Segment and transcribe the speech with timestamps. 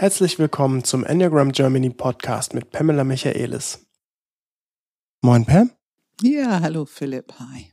[0.00, 3.86] Herzlich willkommen zum Enneagram Germany Podcast mit Pamela Michaelis.
[5.20, 5.72] Moin Pam.
[6.22, 7.70] Ja, hallo Philipp, hi.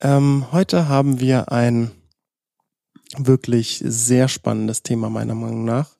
[0.00, 1.90] Ähm, heute haben wir ein
[3.16, 5.96] wirklich sehr spannendes Thema meiner Meinung nach.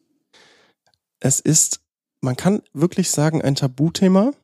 [1.19, 1.81] Es ist,
[2.21, 4.35] man kann wirklich sagen, ein Tabuthema.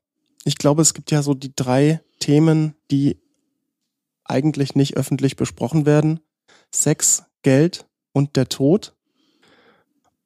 [0.42, 3.22] Ich glaube, es gibt ja so die drei Themen, die
[4.24, 6.18] eigentlich nicht öffentlich besprochen werden.
[6.74, 8.96] Sex, Geld und der Tod.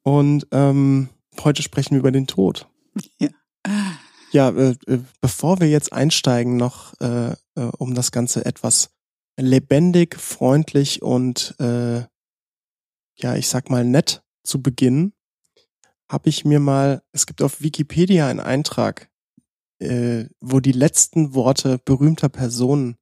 [0.05, 1.09] Und ähm,
[1.43, 2.69] heute sprechen wir über den Tod.
[3.19, 3.29] Ja,
[4.31, 7.35] ja äh, äh, bevor wir jetzt einsteigen, noch äh, äh,
[7.77, 8.91] um das Ganze etwas
[9.37, 12.03] lebendig, freundlich und äh,
[13.17, 15.13] ja, ich sag mal nett zu beginnen,
[16.09, 19.09] habe ich mir mal, es gibt auf Wikipedia einen Eintrag,
[19.79, 22.97] äh, wo die letzten Worte berühmter Personen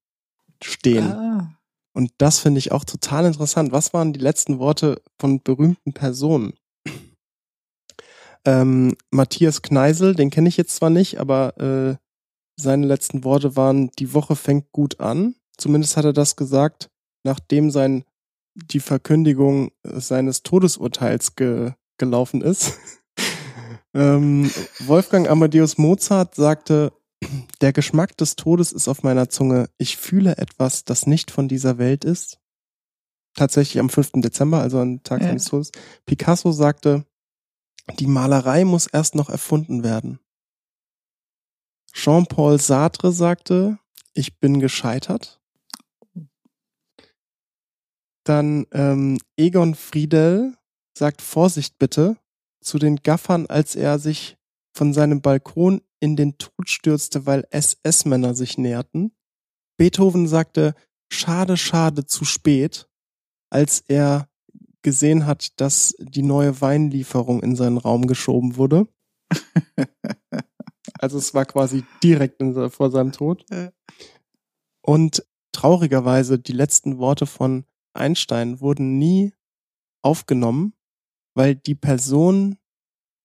[0.64, 1.12] stehen.
[1.12, 1.60] Ah.
[1.94, 3.72] Und das finde ich auch total interessant.
[3.74, 6.54] Was waren die letzten Worte von berühmten Personen?
[8.46, 11.96] Ähm, Matthias Kneisel, den kenne ich jetzt zwar nicht, aber äh,
[12.56, 15.36] seine letzten Worte waren, die Woche fängt gut an.
[15.58, 16.90] Zumindest hat er das gesagt,
[17.24, 18.04] nachdem sein
[18.56, 22.78] die Verkündigung seines Todesurteils ge, gelaufen ist.
[23.94, 26.94] ähm, Wolfgang Amadeus Mozart sagte,
[27.62, 29.70] der Geschmack des Todes ist auf meiner Zunge.
[29.78, 32.40] Ich fühle etwas, das nicht von dieser Welt ist.
[33.36, 34.12] Tatsächlich am 5.
[34.16, 35.28] Dezember, also am Tag ja.
[35.28, 35.72] seines Todes.
[36.06, 37.06] Picasso sagte,
[38.00, 40.20] die Malerei muss erst noch erfunden werden.
[41.94, 43.78] Jean-Paul Sartre sagte,
[44.14, 45.42] ich bin gescheitert.
[48.24, 50.58] Dann ähm, Egon Friedel
[50.98, 52.18] sagt Vorsicht bitte
[52.62, 54.38] zu den Gaffern, als er sich
[54.74, 59.16] von seinem Balkon in den Tod stürzte, weil SS-Männer sich näherten.
[59.78, 60.74] Beethoven sagte
[61.12, 62.90] Schade, schade, zu spät,
[63.52, 64.28] als er
[64.84, 68.88] gesehen hat, dass die neue Weinlieferung in seinen Raum geschoben wurde.
[71.00, 73.46] also es war quasi direkt in, vor seinem Tod.
[74.82, 79.34] Und traurigerweise, die letzten Worte von Einstein wurden nie
[80.02, 80.74] aufgenommen,
[81.36, 82.58] weil die Person,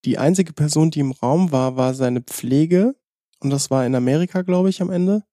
[0.05, 2.94] die einzige Person, die im Raum war, war seine Pflege.
[3.41, 5.25] Und das war in Amerika, glaube ich, am Ende.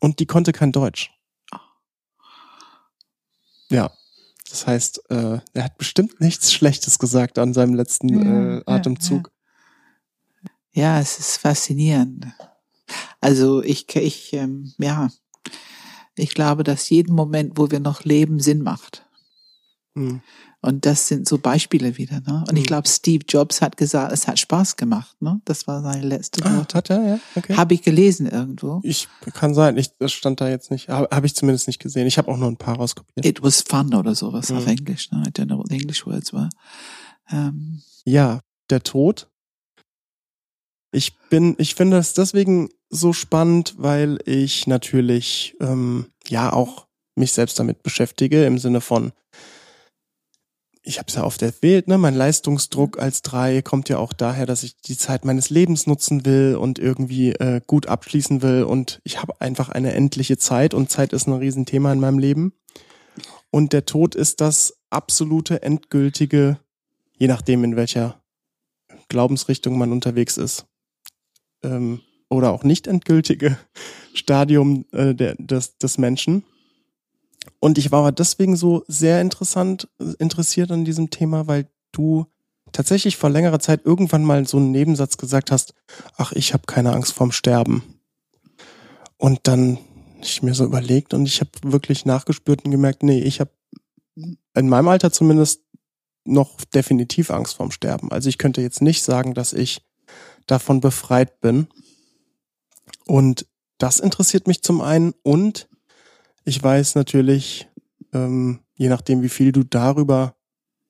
[0.00, 1.12] Und die konnte kein Deutsch.
[1.50, 1.60] Ah.
[3.68, 3.90] Ja,
[4.50, 9.30] das heißt, äh, er hat bestimmt nichts Schlechtes gesagt an seinem letzten äh, Atemzug.
[10.42, 10.94] Ja, ja.
[10.94, 12.26] ja, es ist faszinierend.
[13.20, 15.08] Also ich, ich, ähm, ja,
[16.16, 19.06] ich glaube, dass jeden Moment, wo wir noch leben, Sinn macht.
[19.94, 20.20] Hm.
[20.60, 22.20] Und das sind so Beispiele wieder.
[22.20, 22.44] Ne?
[22.48, 22.66] Und ich hm.
[22.66, 25.20] glaube, Steve Jobs hat gesagt, es hat Spaß gemacht.
[25.22, 25.40] Ne?
[25.44, 26.74] Das war seine letzte ah, Wort.
[26.74, 27.20] Hat er, ja.
[27.36, 27.56] Okay.
[27.56, 28.80] Habe ich gelesen irgendwo.
[28.82, 29.76] Ich kann sein.
[29.76, 30.88] Ich, das stand da jetzt nicht.
[30.88, 32.08] Habe hab ich zumindest nicht gesehen.
[32.08, 33.24] Ich habe auch nur ein paar rauskopiert.
[33.24, 34.58] It was fun oder sowas mhm.
[34.58, 35.12] auf Englisch.
[35.12, 35.22] Ne?
[35.28, 36.48] I don't know what the English words were.
[37.30, 37.82] Ähm.
[38.04, 38.40] Ja,
[38.70, 39.28] der Tod.
[40.90, 47.32] Ich bin, ich finde es deswegen so spannend, weil ich natürlich ähm, ja auch mich
[47.32, 49.12] selbst damit beschäftige im Sinne von
[50.82, 54.46] ich habe es ja oft erwähnt, ne, mein Leistungsdruck als drei kommt ja auch daher,
[54.46, 59.00] dass ich die Zeit meines Lebens nutzen will und irgendwie äh, gut abschließen will und
[59.04, 62.52] ich habe einfach eine endliche Zeit und Zeit ist ein Riesenthema in meinem Leben.
[63.50, 66.58] Und der Tod ist das absolute, endgültige,
[67.16, 68.20] je nachdem in welcher
[69.08, 70.66] Glaubensrichtung man unterwegs ist,
[71.62, 72.00] ähm,
[72.30, 73.58] oder auch nicht endgültige
[74.14, 76.44] Stadium äh, der, des, des Menschen.
[77.60, 79.88] Und ich war deswegen so sehr interessant,
[80.18, 82.26] interessiert an diesem Thema, weil du
[82.72, 85.74] tatsächlich vor längerer Zeit irgendwann mal so einen Nebensatz gesagt hast,
[86.16, 87.82] ach, ich habe keine Angst vorm Sterben.
[89.16, 89.78] Und dann
[90.20, 93.50] ich mir so überlegt und ich habe wirklich nachgespürt und gemerkt, nee, ich habe
[94.54, 95.62] in meinem Alter zumindest
[96.24, 98.10] noch definitiv Angst vorm Sterben.
[98.10, 99.82] Also ich könnte jetzt nicht sagen, dass ich
[100.46, 101.68] davon befreit bin.
[103.06, 103.46] Und
[103.78, 105.68] das interessiert mich zum einen und
[106.48, 107.68] ich weiß natürlich,
[108.14, 110.34] ähm, je nachdem, wie viel du darüber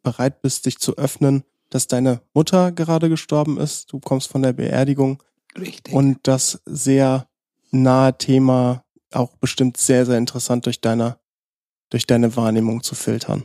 [0.03, 3.93] bereit bist, dich zu öffnen, dass deine Mutter gerade gestorben ist.
[3.93, 5.23] Du kommst von der Beerdigung.
[5.59, 5.93] Richtig.
[5.93, 7.29] Und das sehr
[7.73, 11.19] nahe Thema auch bestimmt sehr, sehr interessant durch deine,
[11.91, 13.45] durch deine Wahrnehmung zu filtern.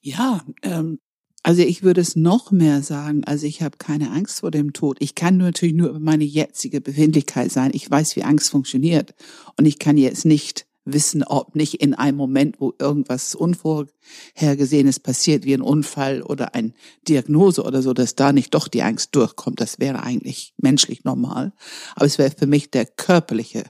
[0.00, 1.00] Ja, ähm,
[1.42, 4.98] also ich würde es noch mehr sagen, also ich habe keine Angst vor dem Tod.
[5.00, 7.72] Ich kann nur natürlich nur über meine jetzige Befindlichkeit sein.
[7.74, 9.14] Ich weiß, wie Angst funktioniert.
[9.56, 15.44] Und ich kann jetzt nicht wissen, ob nicht in einem Moment, wo irgendwas Unvorhergesehenes passiert,
[15.44, 16.74] wie ein Unfall oder ein
[17.06, 19.60] Diagnose oder so, dass da nicht doch die Angst durchkommt.
[19.60, 21.52] Das wäre eigentlich menschlich normal.
[21.94, 23.64] Aber es wäre für mich der körperliche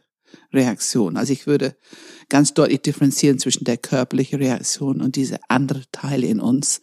[0.53, 1.17] Reaktion.
[1.17, 1.77] Also ich würde
[2.29, 6.81] ganz deutlich differenzieren zwischen der körperlichen Reaktion und diese andere Teile in uns,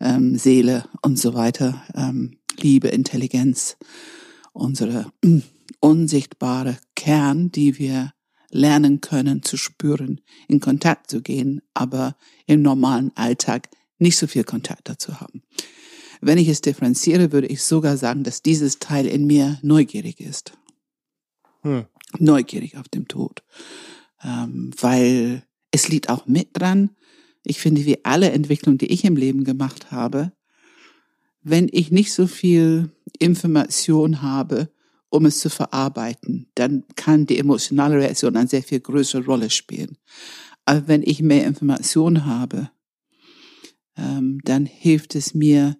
[0.00, 3.76] ähm, Seele und so weiter, ähm, Liebe, Intelligenz,
[4.52, 5.12] unsere
[5.80, 8.12] unsichtbare Kern, die wir
[8.50, 12.16] lernen können zu spüren, in Kontakt zu gehen, aber
[12.46, 13.68] im normalen Alltag
[13.98, 15.42] nicht so viel Kontakt dazu haben.
[16.20, 20.52] Wenn ich es differenziere, würde ich sogar sagen, dass dieses Teil in mir neugierig ist.
[21.62, 21.86] Hm.
[22.18, 23.42] Neugierig auf dem Tod.
[24.22, 26.90] Ähm, weil es liegt auch mit dran.
[27.42, 30.32] Ich finde, wie alle Entwicklungen, die ich im Leben gemacht habe,
[31.42, 34.70] wenn ich nicht so viel Information habe,
[35.10, 39.98] um es zu verarbeiten, dann kann die emotionale Reaktion eine sehr viel größere Rolle spielen.
[40.64, 42.70] Aber wenn ich mehr Information habe,
[43.96, 45.76] ähm, dann hilft es mir,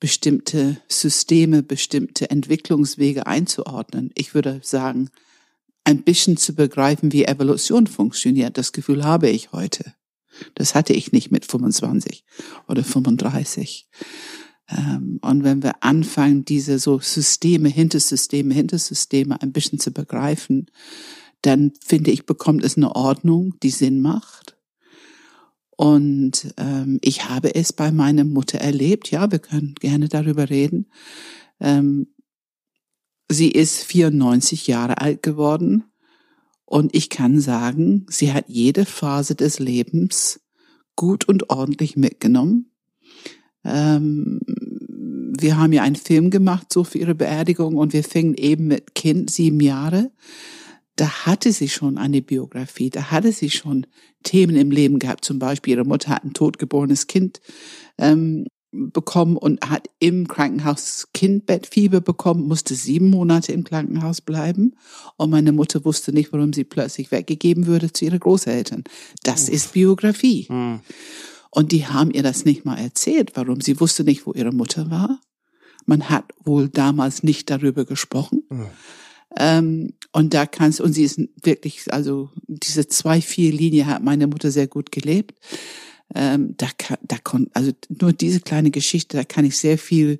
[0.00, 4.10] bestimmte Systeme, bestimmte Entwicklungswege einzuordnen.
[4.14, 5.10] Ich würde sagen,
[5.84, 8.56] ein bisschen zu begreifen, wie Evolution funktioniert.
[8.56, 9.94] Das Gefühl habe ich heute.
[10.54, 12.24] Das hatte ich nicht mit 25
[12.66, 13.88] oder 35.
[14.70, 20.66] Ähm, und wenn wir anfangen, diese so Systeme, Hintersysteme, Hintersysteme ein bisschen zu begreifen,
[21.42, 24.56] dann finde ich, bekommt es eine Ordnung, die Sinn macht.
[25.76, 29.10] Und ähm, ich habe es bei meiner Mutter erlebt.
[29.10, 30.86] Ja, wir können gerne darüber reden.
[31.58, 32.08] Ähm,
[33.30, 35.84] sie ist 94 Jahre alt geworden.
[36.66, 40.40] Und ich kann sagen, sie hat jede Phase des Lebens
[40.96, 42.69] gut und ordentlich mitgenommen.
[43.64, 44.40] Ähm,
[45.38, 48.94] wir haben ja einen Film gemacht, so für ihre Beerdigung, und wir fingen eben mit
[48.94, 50.10] Kind sieben Jahre.
[50.96, 53.86] Da hatte sie schon eine Biografie, da hatte sie schon
[54.22, 55.24] Themen im Leben gehabt.
[55.24, 57.40] Zum Beispiel, ihre Mutter hat ein totgeborenes Kind
[57.96, 64.76] ähm, bekommen und hat im Krankenhaus Kindbettfieber bekommen, musste sieben Monate im Krankenhaus bleiben.
[65.16, 68.84] Und meine Mutter wusste nicht, warum sie plötzlich weggegeben würde zu ihren Großeltern.
[69.22, 69.54] Das Uff.
[69.54, 70.46] ist Biografie.
[70.48, 70.80] Hm.
[71.50, 73.60] Und die haben ihr das nicht mal erzählt, warum.
[73.60, 75.20] Sie wusste nicht, wo ihre Mutter war.
[75.86, 78.44] Man hat wohl damals nicht darüber gesprochen.
[78.48, 78.66] Mhm.
[79.36, 84.26] Ähm, und da kannst, und sie ist wirklich, also diese zwei, vier Linie hat meine
[84.26, 85.38] Mutter sehr gut gelebt.
[86.14, 90.18] Ähm, da kann, da kon, also nur diese kleine Geschichte, da kann ich sehr viel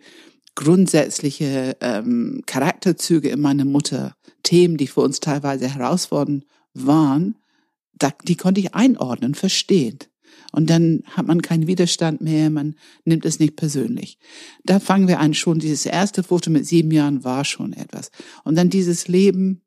[0.55, 6.45] grundsätzliche ähm, Charakterzüge in meiner Mutter, Themen, die für uns teilweise herausfordernd
[6.75, 7.37] waren,
[7.95, 9.99] da, die konnte ich einordnen, verstehen.
[10.53, 12.75] Und dann hat man keinen Widerstand mehr, man
[13.05, 14.19] nimmt es nicht persönlich.
[14.65, 18.11] Da fangen wir an, schon dieses erste Foto mit sieben Jahren war schon etwas.
[18.45, 19.63] Und dann dieses Leben,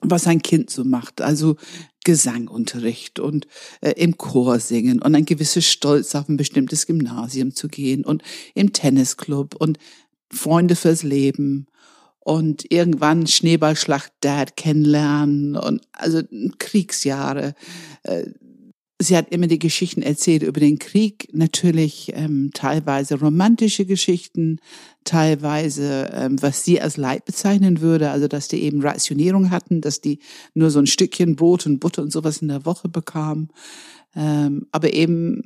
[0.00, 1.56] was ein Kind so macht, also
[2.04, 3.46] Gesangunterricht und
[3.82, 8.22] äh, im Chor singen und ein gewisses Stolz auf ein bestimmtes Gymnasium zu gehen und
[8.54, 9.78] im Tennisclub und
[10.32, 11.66] Freunde fürs Leben
[12.20, 16.22] und irgendwann Schneeballschlacht Dad kennenlernen und also
[16.58, 17.54] Kriegsjahre,
[18.04, 18.26] äh,
[19.00, 24.58] sie hat immer die Geschichten erzählt über den Krieg, natürlich ähm, teilweise romantische Geschichten,
[25.04, 30.02] teilweise ähm, was sie als Leid bezeichnen würde, also dass die eben Rationierung hatten, dass
[30.02, 30.20] die
[30.52, 33.48] nur so ein Stückchen Brot und Butter und sowas in der Woche bekamen,
[34.14, 35.42] ähm, aber eben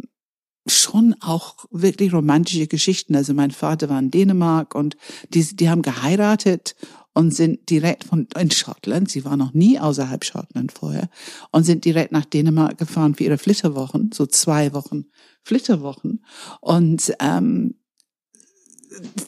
[0.67, 3.15] schon auch wirklich romantische Geschichten.
[3.15, 4.97] Also mein Vater war in Dänemark und
[5.29, 6.75] die, die haben geheiratet
[7.15, 11.09] und sind direkt von in Schottland, sie war noch nie außerhalb Schottland vorher,
[11.53, 15.07] und sind direkt nach Dänemark gefahren für ihre Flitterwochen, so zwei Wochen
[15.43, 16.25] Flitterwochen.
[16.61, 17.75] Und ähm,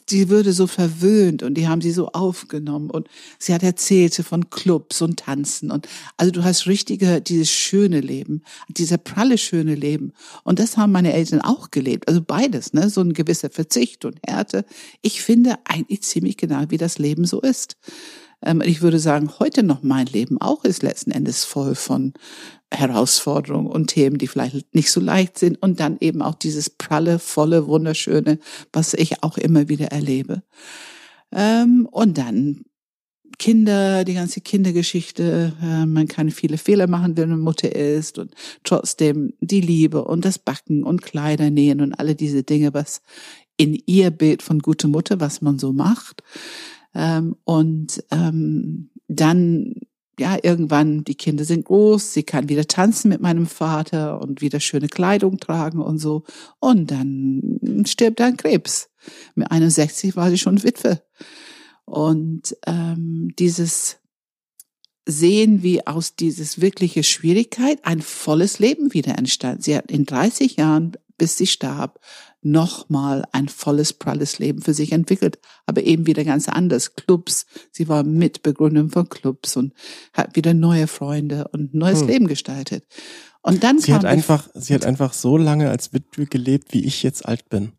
[0.09, 3.07] die würde so verwöhnt und die haben sie so aufgenommen und
[3.39, 8.43] sie hat erzählt von Clubs und Tanzen und also du hast richtige, dieses schöne Leben,
[8.69, 13.01] dieser pralle schöne Leben und das haben meine Eltern auch gelebt, also beides, ne, so
[13.01, 14.65] ein gewisser Verzicht und Härte.
[15.01, 17.77] Ich finde eigentlich ziemlich genau, wie das Leben so ist.
[18.41, 22.13] Ähm, ich würde sagen, heute noch mein Leben auch ist letzten Endes voll von
[22.71, 27.19] Herausforderungen und Themen, die vielleicht nicht so leicht sind und dann eben auch dieses pralle,
[27.19, 28.39] volle, wunderschöne,
[28.73, 30.43] was ich auch immer wieder erlebe.
[31.31, 32.65] Ähm, und dann
[33.39, 38.33] Kinder, die ganze Kindergeschichte, äh, man kann viele Fehler machen, wenn man Mutter ist und
[38.63, 43.01] trotzdem die Liebe und das Backen und Kleider nähen und alle diese Dinge, was
[43.57, 46.23] in ihr Bild von gute Mutter, was man so macht.
[46.95, 49.75] Ähm, und ähm, dann
[50.19, 54.59] ja, irgendwann, die Kinder sind groß, sie kann wieder tanzen mit meinem Vater und wieder
[54.59, 56.23] schöne Kleidung tragen und so.
[56.59, 58.89] Und dann stirbt an Krebs.
[59.35, 61.01] Mit 61 war sie schon Witwe.
[61.85, 63.97] Und ähm, dieses
[65.05, 69.63] Sehen, wie aus dieses wirkliche Schwierigkeit ein volles Leben wieder entstand.
[69.63, 71.99] Sie hat in 30 Jahren, bis sie starb,
[72.41, 76.95] nochmal ein volles, pralles Leben für sich entwickelt, aber eben wieder ganz anders.
[76.95, 79.73] Clubs, sie war Mitbegründerin von Clubs und
[80.13, 82.07] hat wieder neue Freunde und neues hm.
[82.07, 82.85] Leben gestaltet.
[83.41, 87.03] Und dann sie hat einfach, sie hat einfach so lange als Witwe gelebt, wie ich
[87.03, 87.73] jetzt alt bin.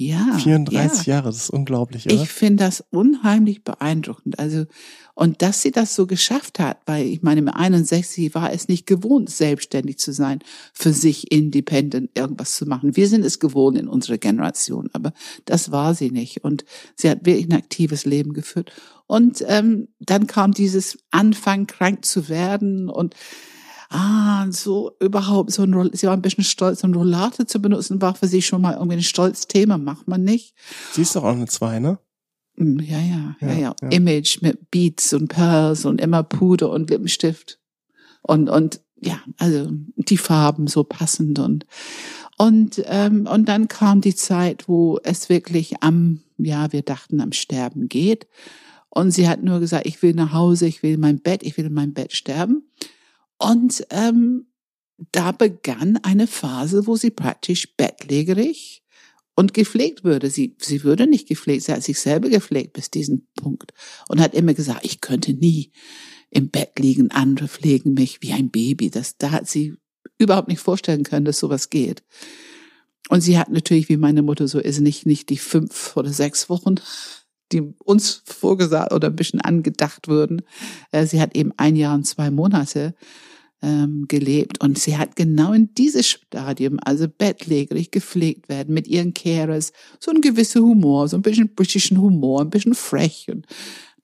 [0.00, 1.14] Ja, 34 ja.
[1.14, 2.22] Jahre, das ist unglaublich, oder?
[2.22, 4.38] Ich finde das unheimlich beeindruckend.
[4.38, 4.66] Also,
[5.14, 8.86] und dass sie das so geschafft hat, weil ich meine, mit 61 war es nicht
[8.86, 10.38] gewohnt, selbstständig zu sein,
[10.72, 12.94] für sich independent irgendwas zu machen.
[12.94, 15.12] Wir sind es gewohnt in unserer Generation, aber
[15.46, 16.44] das war sie nicht.
[16.44, 16.64] Und
[16.94, 18.70] sie hat wirklich ein aktives Leben geführt.
[19.08, 23.16] Und ähm, dann kam dieses Anfang, krank zu werden und
[23.90, 28.02] Ah, so überhaupt so ein sie war ein bisschen stolz, so ein Rollator zu benutzen,
[28.02, 30.54] war für sie schon mal irgendwie ein stolzes Thema, macht man nicht.
[30.92, 31.98] Sie ist doch auch eine Zwei, ne?
[32.56, 33.88] Mm, Ja, ja, ja, Ja, ja.
[33.88, 37.58] Image mit Beats und Pearls und immer Puder und Lippenstift.
[38.20, 41.64] Und, und, ja, also, die Farben so passend und,
[42.36, 47.32] und, ähm, und dann kam die Zeit, wo es wirklich am, ja, wir dachten am
[47.32, 48.26] Sterben geht.
[48.90, 51.56] Und sie hat nur gesagt, ich will nach Hause, ich will in mein Bett, ich
[51.56, 52.64] will in mein Bett sterben.
[53.38, 54.46] Und, ähm,
[55.12, 58.82] da begann eine Phase, wo sie praktisch bettlägerig
[59.36, 60.30] und gepflegt würde.
[60.30, 63.72] Sie, sie würde nicht gepflegt, sie hat sich selber gepflegt bis diesen Punkt
[64.08, 65.72] und hat immer gesagt, ich könnte nie
[66.30, 68.90] im Bett liegen, andere pflegen mich wie ein Baby.
[68.90, 69.76] Das, da hat sie
[70.18, 72.02] überhaupt nicht vorstellen können, dass sowas geht.
[73.08, 76.50] Und sie hat natürlich, wie meine Mutter so ist, nicht, nicht die fünf oder sechs
[76.50, 76.74] Wochen,
[77.52, 80.42] die uns vorgesagt oder ein bisschen angedacht würden.
[80.90, 82.94] Äh, Sie hat eben ein Jahr und zwei Monate
[83.62, 89.14] ähm, gelebt und sie hat genau in dieses Stadium, also bettlägerig gepflegt werden mit ihren
[89.14, 93.46] Carers, so ein gewisser Humor, so ein bisschen britischen Humor, ein bisschen frech und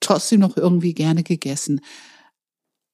[0.00, 1.80] trotzdem noch irgendwie gerne gegessen.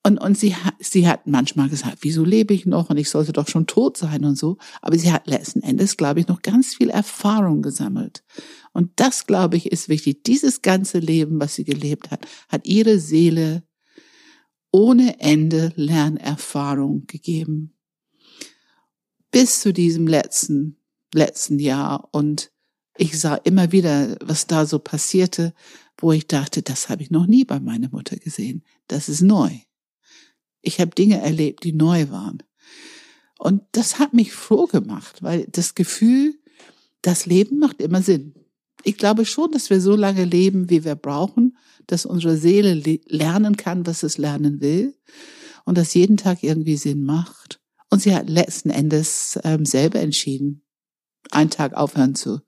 [0.03, 3.49] Und, und sie sie hat manchmal gesagt, wieso lebe ich noch und ich sollte doch
[3.49, 4.57] schon tot sein und so.
[4.81, 8.23] Aber sie hat letzten Endes, glaube ich, noch ganz viel Erfahrung gesammelt.
[8.73, 10.25] Und das, glaube ich, ist wichtig.
[10.25, 13.63] Dieses ganze Leben, was sie gelebt hat, hat ihre Seele
[14.73, 17.75] ohne Ende Lernerfahrung gegeben.
[19.31, 20.77] Bis zu diesem letzten,
[21.15, 22.09] letzten Jahr.
[22.13, 22.51] Und
[22.97, 25.55] ich sah immer wieder, was da so passierte,
[25.99, 28.65] wo ich dachte, das habe ich noch nie bei meiner Mutter gesehen.
[28.89, 29.51] Das ist neu.
[30.63, 32.43] Ich habe Dinge erlebt, die neu waren.
[33.39, 36.39] Und das hat mich froh gemacht, weil das Gefühl,
[37.03, 38.35] das Leben macht immer Sinn.
[38.83, 41.57] Ich glaube schon, dass wir so lange leben, wie wir brauchen,
[41.87, 44.95] dass unsere Seele le- lernen kann, was es lernen will
[45.65, 47.61] und dass jeden Tag irgendwie Sinn macht.
[47.91, 50.63] Und sie hat letzten Endes ähm, selber entschieden,
[51.31, 52.41] einen Tag aufhören zu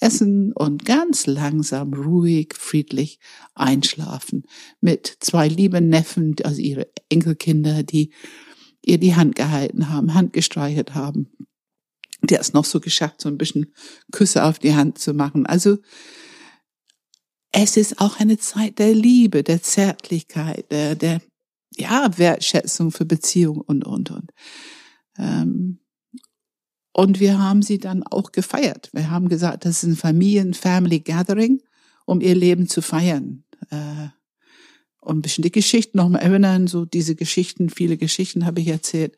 [0.00, 3.18] essen und ganz langsam, ruhig, friedlich
[3.54, 4.44] einschlafen.
[4.80, 8.12] Mit zwei lieben Neffen, also ihre Enkelkinder, die
[8.82, 11.30] ihr die Hand gehalten haben, Hand gestreichelt haben.
[12.34, 13.72] Hat es noch so geschafft, so ein bisschen
[14.12, 15.46] Küsse auf die Hand zu machen.
[15.46, 15.78] Also
[17.52, 21.22] es ist auch eine Zeit der Liebe, der Zärtlichkeit, der, der
[21.76, 24.32] ja, Wertschätzung für Beziehung und, und, und.
[25.18, 25.78] Ähm,
[26.92, 28.90] und wir haben sie dann auch gefeiert.
[28.92, 31.62] Wir haben gesagt, das ist ein Familien-Family-Gathering,
[32.06, 33.44] um ihr Leben zu feiern.
[33.70, 34.08] Äh,
[35.00, 39.16] und ein bisschen die Geschichten nochmal erinnern, so diese Geschichten, viele Geschichten habe ich erzählt.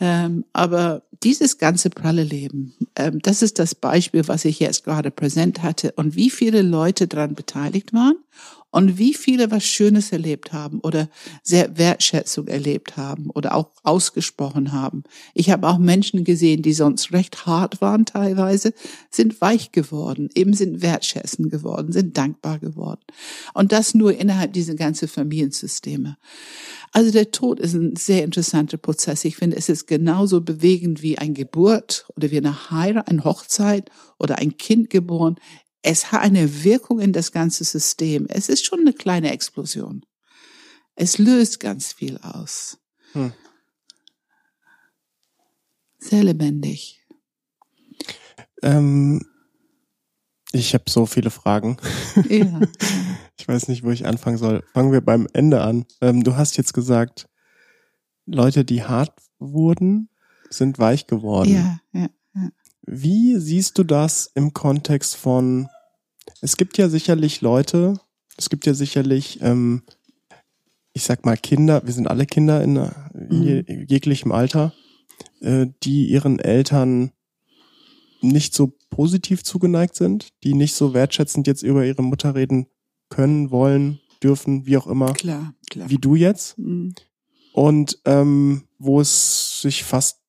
[0.00, 5.10] Ähm, aber dieses ganze pralle Leben, ähm, das ist das Beispiel, was ich jetzt gerade
[5.10, 8.16] präsent hatte und wie viele Leute daran beteiligt waren
[8.70, 11.08] und wie viele was Schönes erlebt haben oder
[11.42, 15.02] sehr Wertschätzung erlebt haben oder auch ausgesprochen haben.
[15.34, 18.72] Ich habe auch Menschen gesehen, die sonst recht hart waren teilweise,
[19.10, 23.00] sind weich geworden, eben sind wertschätzend geworden, sind dankbar geworden.
[23.54, 26.16] Und das nur innerhalb dieser ganzen Familiensysteme.
[26.92, 29.24] Also der Tod ist ein sehr interessanter Prozess.
[29.24, 33.90] Ich finde, es ist genauso bewegend wie ein Geburt oder wie eine Heirat, eine Hochzeit
[34.18, 35.36] oder ein Kind geboren.
[35.82, 38.26] Es hat eine Wirkung in das ganze System.
[38.28, 40.04] Es ist schon eine kleine Explosion.
[40.94, 42.78] Es löst ganz viel aus.
[43.12, 43.32] Hm.
[45.98, 47.00] Sehr lebendig.
[48.62, 49.24] Ähm,
[50.52, 51.76] ich habe so viele Fragen.
[52.28, 52.60] Ja.
[53.40, 54.62] Ich weiß nicht, wo ich anfangen soll.
[54.74, 55.86] Fangen wir beim Ende an.
[56.02, 57.26] Ähm, du hast jetzt gesagt,
[58.26, 60.10] Leute, die hart wurden,
[60.50, 61.50] sind weich geworden.
[61.50, 62.10] ja, ja.
[62.92, 65.68] Wie siehst du das im Kontext von,
[66.40, 68.00] es gibt ja sicherlich Leute,
[68.36, 69.84] es gibt ja sicherlich, ähm,
[70.92, 72.76] ich sag mal Kinder, wir sind alle Kinder in,
[73.14, 74.72] in je, jeglichem Alter,
[75.40, 77.12] äh, die ihren Eltern
[78.22, 82.66] nicht so positiv zugeneigt sind, die nicht so wertschätzend jetzt über ihre Mutter reden
[83.08, 85.88] können, wollen, dürfen, wie auch immer, Klar, klar.
[85.88, 86.58] wie du jetzt.
[86.58, 86.96] Mhm.
[87.52, 90.19] Und ähm, wo es sich fast,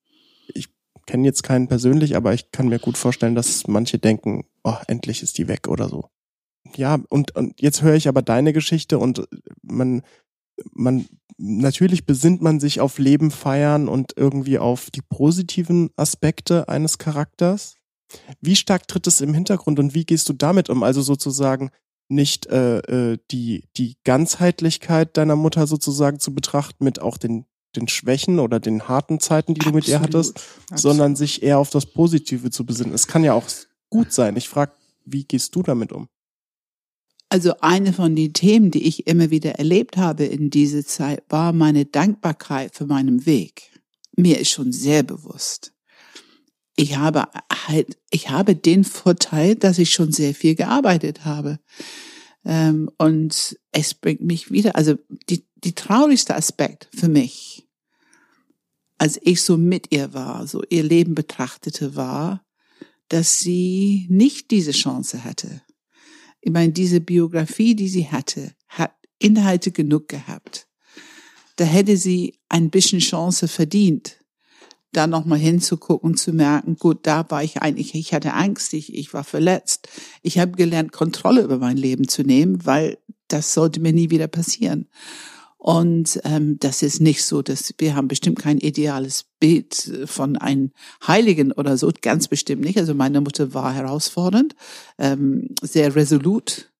[1.05, 5.23] kenne jetzt keinen persönlich, aber ich kann mir gut vorstellen, dass manche denken, oh, endlich
[5.23, 6.09] ist die weg oder so.
[6.75, 9.27] Ja, und, und jetzt höre ich aber deine Geschichte und
[9.61, 10.03] man,
[10.73, 16.97] man natürlich besinnt man sich auf Leben feiern und irgendwie auf die positiven Aspekte eines
[16.97, 17.75] Charakters.
[18.41, 20.83] Wie stark tritt es im Hintergrund und wie gehst du damit um?
[20.83, 21.71] Also sozusagen
[22.09, 27.87] nicht äh, äh, die die Ganzheitlichkeit deiner Mutter sozusagen zu betrachten mit auch den den
[27.87, 30.79] Schwächen oder den harten Zeiten, die du mit ihr hattest, absolut.
[30.79, 32.93] sondern sich eher auf das Positive zu besinnen.
[32.93, 33.47] Es kann ja auch
[33.89, 34.35] gut sein.
[34.35, 34.73] Ich frage,
[35.05, 36.07] wie gehst du damit um?
[37.29, 41.53] Also eine von den Themen, die ich immer wieder erlebt habe in dieser Zeit, war
[41.53, 43.71] meine Dankbarkeit für meinen Weg.
[44.17, 45.71] Mir ist schon sehr bewusst.
[46.75, 47.29] Ich habe
[47.67, 51.59] halt, ich habe den Vorteil, dass ich schon sehr viel gearbeitet habe.
[52.43, 54.95] Ähm, und es bringt mich wieder, also
[55.29, 57.67] die, die traurigste Aspekt für mich,
[58.97, 62.45] als ich so mit ihr war, so ihr Leben betrachtete, war,
[63.09, 65.61] dass sie nicht diese Chance hatte.
[66.39, 70.67] Ich meine, diese Biografie, die sie hatte, hat Inhalte genug gehabt.
[71.57, 74.17] Da hätte sie ein bisschen Chance verdient,
[74.91, 79.13] da nochmal hinzugucken, zu merken, gut, da war ich eigentlich, ich hatte Angst, ich, ich
[79.13, 79.87] war verletzt.
[80.21, 84.27] Ich habe gelernt, Kontrolle über mein Leben zu nehmen, weil das sollte mir nie wieder
[84.27, 84.87] passieren.
[85.63, 90.71] Und ähm, das ist nicht so, dass wir haben bestimmt kein ideales Bild von einem
[91.05, 92.79] Heiligen oder so, ganz bestimmt nicht.
[92.79, 94.55] Also meine Mutter war herausfordernd,
[94.97, 96.70] ähm, sehr resolut,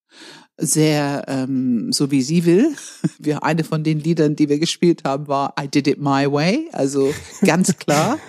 [0.62, 2.76] sehr ähm, so wie sie will.
[3.20, 6.70] Wir eine von den Liedern, die wir gespielt haben, war I Did It My Way,
[6.72, 8.20] also ganz klar.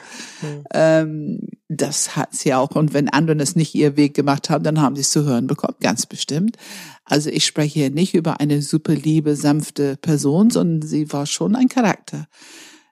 [0.72, 2.70] ähm, das hat sie auch.
[2.70, 5.46] Und wenn andere es nicht ihr Weg gemacht haben, dann haben sie es zu hören
[5.46, 6.56] bekommen, ganz bestimmt.
[7.04, 11.54] Also ich spreche hier nicht über eine super liebe, sanfte Person, sondern sie war schon
[11.54, 12.26] ein Charakter.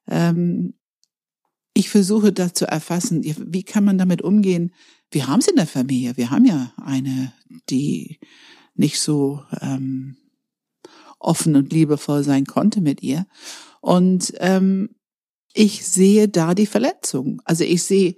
[0.08, 0.74] Ähm,
[1.74, 4.74] ich versuche da zu erfassen, wie kann man damit umgehen?
[5.10, 6.16] Wir haben es in der Familie.
[6.16, 7.32] Wir haben ja eine,
[7.68, 8.18] die
[8.80, 10.16] nicht so ähm,
[11.20, 13.26] offen und liebevoll sein konnte mit ihr.
[13.80, 14.96] Und ähm,
[15.52, 17.40] ich sehe da die Verletzung.
[17.44, 18.16] Also ich sehe,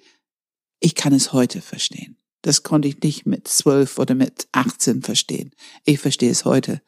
[0.80, 2.16] ich kann es heute verstehen.
[2.42, 5.50] Das konnte ich nicht mit zwölf oder mit 18 verstehen.
[5.84, 6.80] Ich verstehe es heute.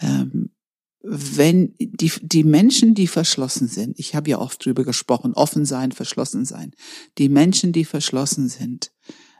[0.00, 0.50] Ähm,
[1.02, 5.90] wenn die, die Menschen, die verschlossen sind, ich habe ja oft drüber gesprochen, offen sein,
[5.90, 6.72] verschlossen sein,
[7.18, 8.92] die Menschen, die verschlossen sind,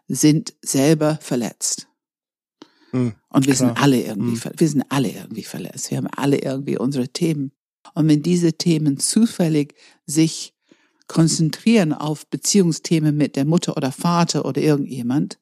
[0.08, 1.88] sind selber verletzt.
[2.92, 3.68] Mhm, und wir klar.
[3.68, 4.52] sind alle irgendwie, mhm.
[4.56, 5.90] wir sind alle irgendwie verletzt.
[5.90, 7.52] Wir haben alle irgendwie unsere Themen.
[7.94, 9.74] Und wenn diese Themen zufällig
[10.06, 10.54] sich
[11.08, 15.38] konzentrieren auf Beziehungsthemen mit der Mutter oder Vater oder irgendjemand,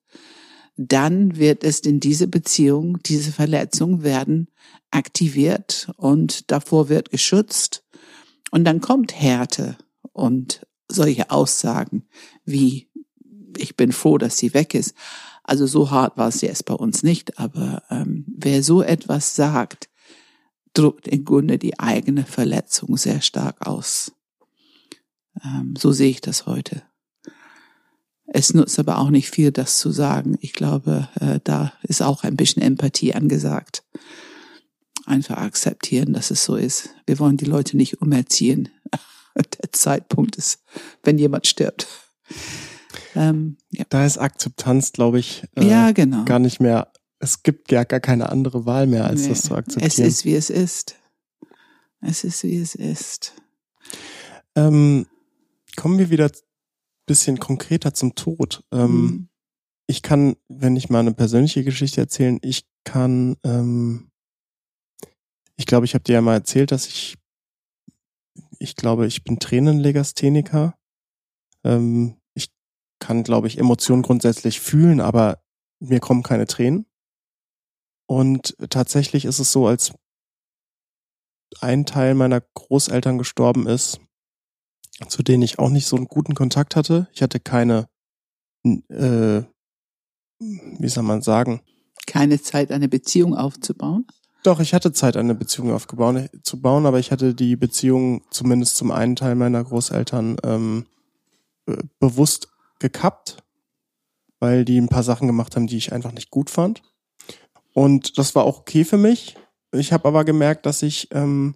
[0.77, 4.49] dann wird es in diese Beziehung, diese Verletzung werden
[4.91, 7.85] aktiviert und davor wird geschützt.
[8.51, 9.77] Und dann kommt Härte
[10.13, 12.07] und solche Aussagen
[12.45, 12.89] wie,
[13.57, 14.95] ich bin froh, dass sie weg ist.
[15.51, 19.89] Also so hart war es jetzt bei uns nicht, aber ähm, wer so etwas sagt,
[20.75, 24.13] drückt im Grunde die eigene Verletzung sehr stark aus.
[25.45, 26.85] Ähm, so sehe ich das heute.
[28.27, 30.39] Es nutzt aber auch nicht viel, das zu sagen.
[30.41, 33.83] Ich glaube, äh, da ist auch ein bisschen Empathie angesagt.
[35.05, 36.91] Einfach akzeptieren, dass es so ist.
[37.07, 38.69] Wir wollen die Leute nicht umerziehen.
[39.35, 40.63] Der Zeitpunkt ist,
[41.03, 41.89] wenn jemand stirbt.
[43.15, 43.85] Ähm, ja.
[43.89, 46.25] Da ist Akzeptanz, glaube ich, äh, ja, genau.
[46.25, 46.93] gar nicht mehr.
[47.19, 49.29] Es gibt ja gar keine andere Wahl mehr, als nee.
[49.31, 49.89] das zu akzeptieren.
[49.89, 50.97] Es ist, wie es ist.
[52.01, 53.35] Es ist, wie es ist.
[54.55, 55.07] Ähm,
[55.77, 56.31] kommen wir wieder
[57.11, 58.63] bisschen konkreter zum Tod.
[58.71, 59.29] Ähm, mhm.
[59.89, 64.13] Ich kann, wenn ich mal eine persönliche Geschichte erzählen, ich kann, ähm,
[65.57, 67.19] ich glaube, ich habe dir ja mal erzählt, dass ich,
[68.61, 70.79] ich glaube, ich bin Tränenlegastheniker.
[71.65, 72.20] Ähm,
[73.01, 75.43] kann, glaube ich, Emotionen grundsätzlich fühlen, aber
[75.81, 76.87] mir kommen keine Tränen.
[78.07, 79.93] Und tatsächlich ist es so, als
[81.61, 84.01] ein Teil meiner Großeltern gestorben ist,
[85.09, 87.09] zu denen ich auch nicht so einen guten Kontakt hatte.
[87.13, 87.89] Ich hatte keine,
[88.65, 89.43] äh,
[90.39, 91.63] wie soll man sagen?
[92.07, 94.07] Keine Zeit, eine Beziehung aufzubauen?
[94.43, 98.77] Doch, ich hatte Zeit, eine Beziehung aufzubauen, zu bauen, aber ich hatte die Beziehung zumindest
[98.77, 100.87] zum einen Teil meiner Großeltern ähm,
[101.99, 102.49] bewusst
[102.81, 103.45] gekappt,
[104.41, 106.83] weil die ein paar Sachen gemacht haben, die ich einfach nicht gut fand.
[107.73, 109.37] Und das war auch okay für mich.
[109.73, 111.55] Ich habe aber gemerkt, dass ich ähm,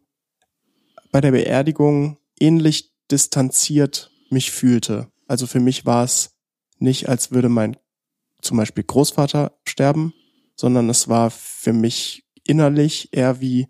[1.10, 5.10] bei der Beerdigung ähnlich distanziert mich fühlte.
[5.26, 6.36] Also für mich war es
[6.78, 7.76] nicht, als würde mein
[8.40, 10.12] zum Beispiel Großvater sterben,
[10.56, 13.68] sondern es war für mich innerlich eher wie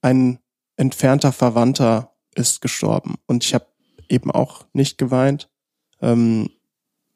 [0.00, 0.38] ein
[0.76, 3.16] entfernter Verwandter ist gestorben.
[3.26, 3.66] Und ich habe
[4.08, 5.50] eben auch nicht geweint.
[6.04, 6.50] Ähm,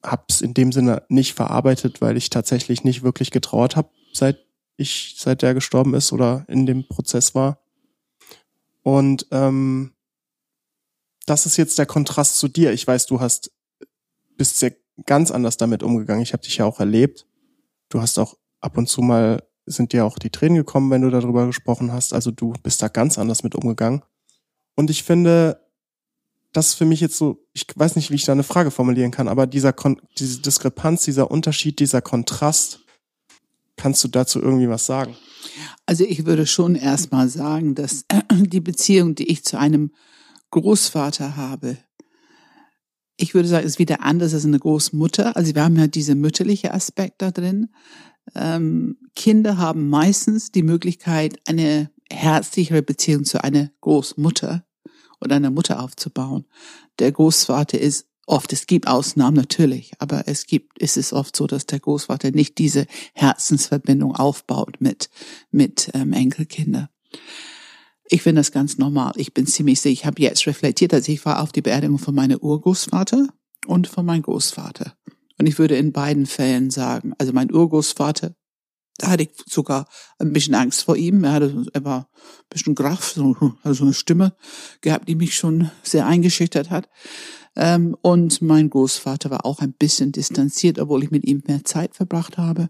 [0.03, 4.39] habe es in dem Sinne nicht verarbeitet, weil ich tatsächlich nicht wirklich getrauert habe, seit
[4.77, 7.61] ich, seit der gestorben ist oder in dem Prozess war.
[8.83, 9.93] Und ähm,
[11.27, 12.73] das ist jetzt der Kontrast zu dir.
[12.73, 13.51] Ich weiß, du hast
[14.39, 14.75] bist sehr
[15.05, 16.23] ganz anders damit umgegangen.
[16.23, 17.27] Ich habe dich ja auch erlebt.
[17.91, 21.11] Du hast auch ab und zu mal sind dir auch die Tränen gekommen, wenn du
[21.11, 22.15] darüber gesprochen hast.
[22.15, 24.03] Also du bist da ganz anders mit umgegangen.
[24.75, 25.61] Und ich finde,
[26.53, 29.11] das ist für mich jetzt so, ich weiß nicht, wie ich da eine Frage formulieren
[29.11, 32.81] kann, aber dieser Kon diese Diskrepanz, dieser Unterschied, dieser Kontrast,
[33.77, 35.17] kannst du dazu irgendwie was sagen?
[35.87, 39.93] Also ich würde schon erstmal sagen, dass die Beziehung, die ich zu einem
[40.51, 41.79] Großvater habe,
[43.21, 45.37] ich würde sagen, ist wieder anders als eine Großmutter.
[45.37, 47.69] Also wir haben ja diese mütterliche Aspekt da drin.
[48.35, 54.65] Ähm, Kinder haben meistens die Möglichkeit, eine herzlichere Beziehung zu einer Großmutter
[55.21, 56.47] oder einer Mutter aufzubauen.
[56.99, 61.47] Der Großvater ist oft, es gibt Ausnahmen natürlich, aber es gibt, ist es oft so,
[61.47, 65.09] dass der Großvater nicht diese Herzensverbindung aufbaut mit,
[65.51, 66.91] mit ähm, Enkelkinder.
[68.11, 69.13] Ich finde das ganz normal.
[69.17, 72.15] Ich bin ziemlich sicher, ich habe jetzt reflektiert, also ich war auf die Beerdigung von
[72.15, 73.29] meinem Urgroßvater
[73.67, 74.95] und von meinem Großvater.
[75.39, 78.35] Und ich würde in beiden Fällen sagen, also mein Urgroßvater,
[78.99, 81.25] da hatte ich sogar ein bisschen Angst vor ihm.
[81.25, 84.35] Er hatte, war ein bisschen graff, so, also eine Stimme
[84.81, 86.89] gehabt, die mich schon sehr eingeschüchtert hat.
[87.57, 91.95] Ähm, und mein Großvater war auch ein bisschen distanziert, obwohl ich mit ihm mehr Zeit
[91.97, 92.69] verbracht habe.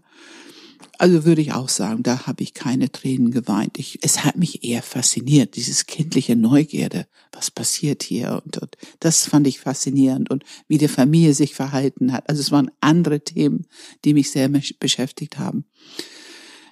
[0.97, 3.77] Also würde ich auch sagen, da habe ich keine Tränen geweint.
[3.77, 7.07] Ich, es hat mich eher fasziniert, dieses kindliche Neugierde.
[7.31, 8.41] Was passiert hier?
[8.43, 12.27] Und, und das fand ich faszinierend und wie die Familie sich verhalten hat.
[12.29, 13.65] Also es waren andere Themen,
[14.03, 15.65] die mich sehr beschäftigt haben.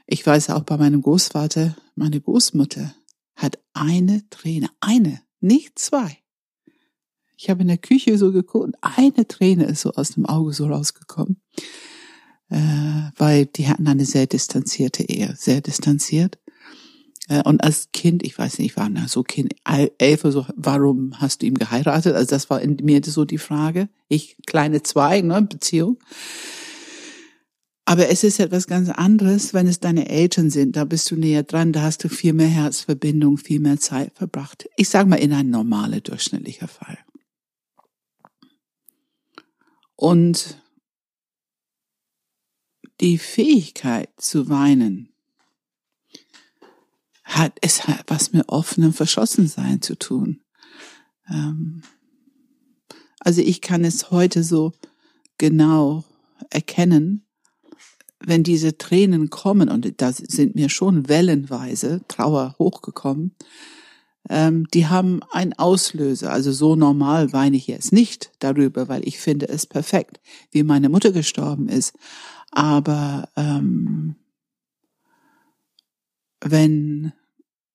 [0.07, 2.95] Ich weiß auch bei meinem Großvater, meine Großmutter
[3.35, 6.17] hat eine Träne, eine, nicht zwei.
[7.35, 10.53] Ich habe in der Küche so geguckt und eine Träne ist so aus dem Auge
[10.53, 11.39] so rausgekommen
[12.49, 16.37] äh, weil die hatten eine sehr distanzierte Ehe, sehr distanziert.
[17.27, 19.53] Äh, und als Kind, ich weiß nicht, ich war so Kind,
[19.97, 22.15] elf so, warum hast du ihm geheiratet?
[22.15, 23.89] Also das war in mir so die Frage.
[24.07, 25.97] Ich, kleine zwei, ne, Beziehung.
[27.89, 30.75] Aber es ist etwas ganz anderes, wenn es deine Eltern sind.
[30.75, 34.67] Da bist du näher dran, da hast du viel mehr Herzverbindung, viel mehr Zeit verbracht.
[34.75, 36.97] Ich sage mal in ein normaler, durchschnittlicher Fall.
[39.95, 40.61] Und
[42.99, 45.13] die Fähigkeit zu weinen
[47.23, 50.41] hat es hat was mit offenem Verschlossensein zu tun.
[51.29, 51.83] Ähm,
[53.21, 54.73] also ich kann es heute so
[55.37, 56.03] genau
[56.49, 57.23] erkennen,
[58.19, 63.35] wenn diese Tränen kommen, und da sind mir schon wellenweise Trauer hochgekommen,
[64.29, 66.31] ähm, die haben einen Auslöser.
[66.31, 70.19] Also so normal weine ich jetzt nicht darüber, weil ich finde es perfekt,
[70.51, 71.95] wie meine Mutter gestorben ist.
[72.51, 74.15] Aber ähm,
[76.41, 77.13] wenn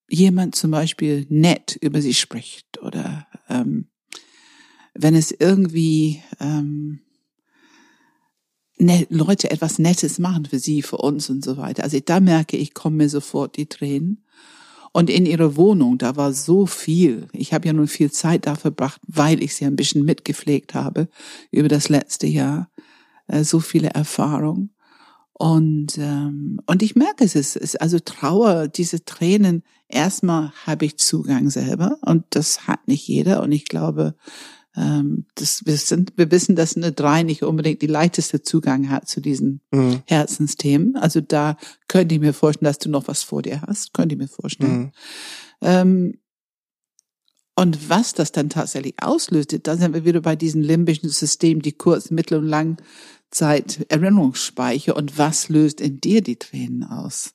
[0.08, 3.88] jemand zum Beispiel nett über sie spricht oder ähm,
[4.94, 7.00] wenn es irgendwie ähm,
[8.78, 11.84] Leute etwas Nettes machen für sie, für uns und so weiter.
[11.84, 14.24] Also da merke ich, kommen mir sofort die Tränen.
[14.92, 17.28] Und in ihrer Wohnung, da war so viel.
[17.32, 21.08] Ich habe ja nun viel Zeit da verbracht, weil ich sie ein bisschen mitgepflegt habe
[21.50, 22.68] über das letzte Jahr.
[23.26, 24.70] Äh, so viele Erfahrungen.
[25.32, 30.98] Und, ähm, und ich merke es, es ist also Trauer, diese Tränen, erstmal habe ich
[30.98, 33.42] Zugang selber und das hat nicht jeder.
[33.42, 34.14] Und ich glaube,
[34.76, 39.08] ähm, das, wir, sind, wir wissen, dass eine Drei nicht unbedingt die leichteste Zugang hat
[39.08, 40.02] zu diesen mhm.
[40.06, 40.96] Herzensthemen.
[40.96, 41.56] Also da
[41.88, 44.78] könnte ich mir vorstellen, dass du noch was vor dir hast, könnte ich mir vorstellen.
[44.80, 44.92] Mhm.
[45.60, 46.18] Ähm,
[47.54, 51.72] und was das dann tatsächlich auslöst, da sind wir wieder bei diesen limbischen Systemen, die
[51.72, 52.82] kurz, mittel und lang
[53.30, 57.34] Zeit Erinnerungsspeicher und was löst in dir die Tränen aus?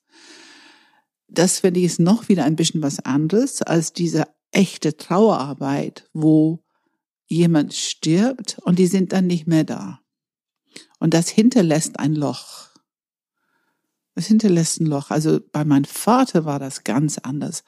[1.28, 6.63] Das finde ich ist noch wieder ein bisschen was anderes als diese echte Trauerarbeit, wo
[7.27, 9.99] jemand stirbt und die sind dann nicht mehr da.
[10.99, 12.67] Und das hinterlässt ein Loch.
[14.15, 15.11] Das hinterlässt ein Loch.
[15.11, 17.63] Also bei meinem Vater war das ganz anders.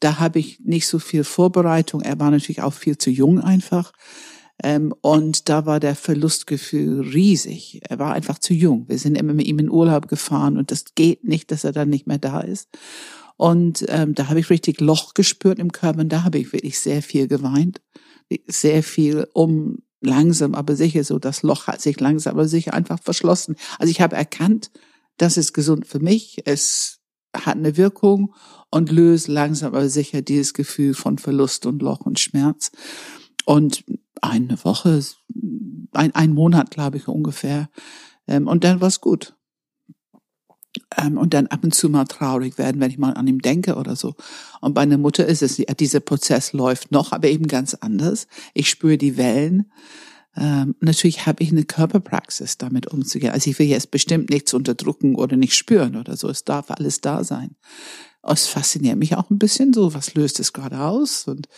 [0.00, 2.02] Da habe ich nicht so viel Vorbereitung.
[2.02, 3.92] Er war natürlich auch viel zu jung einfach.
[4.62, 7.80] Ähm, und da war der Verlustgefühl riesig.
[7.88, 8.88] Er war einfach zu jung.
[8.88, 11.88] Wir sind immer mit ihm in Urlaub gefahren und das geht nicht, dass er dann
[11.88, 12.68] nicht mehr da ist.
[13.36, 16.78] Und ähm, da habe ich richtig Loch gespürt im Körper und da habe ich wirklich
[16.78, 17.80] sehr viel geweint.
[18.46, 21.18] Sehr viel um langsam, aber sicher so.
[21.18, 23.56] Das Loch hat sich langsam, aber sicher einfach verschlossen.
[23.78, 24.70] Also ich habe erkannt,
[25.16, 26.42] das ist gesund für mich.
[26.46, 27.00] Es
[27.36, 28.34] hat eine Wirkung
[28.70, 32.72] und löst langsam, aber sicher dieses Gefühl von Verlust und Loch und Schmerz.
[33.44, 33.84] Und
[34.20, 35.02] eine Woche,
[35.92, 37.68] ein, ein Monat, glaube ich, ungefähr.
[38.26, 39.34] Ähm, und dann war's gut.
[40.96, 43.76] Ähm, und dann ab und zu mal traurig werden, wenn ich mal an ihm denke
[43.76, 44.14] oder so.
[44.60, 48.26] Und bei einer Mutter ist es, dieser Prozess läuft noch, aber eben ganz anders.
[48.54, 49.70] Ich spüre die Wellen.
[50.36, 53.32] Ähm, natürlich habe ich eine Körperpraxis, damit umzugehen.
[53.32, 56.28] Also ich will jetzt bestimmt nichts unterdrücken oder nicht spüren oder so.
[56.28, 57.56] Es darf alles da sein.
[58.22, 61.26] Es fasziniert mich auch ein bisschen so, was löst es gerade aus?
[61.26, 61.48] Und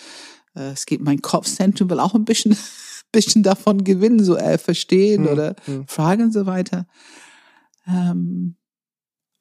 [0.54, 2.56] äh, es geht mein Kopfzentrum will auch ein bisschen,
[3.12, 5.86] bisschen davon gewinnen, so äh, verstehen hm, oder hm.
[5.86, 6.86] fragen und so weiter.
[7.86, 8.56] Ähm,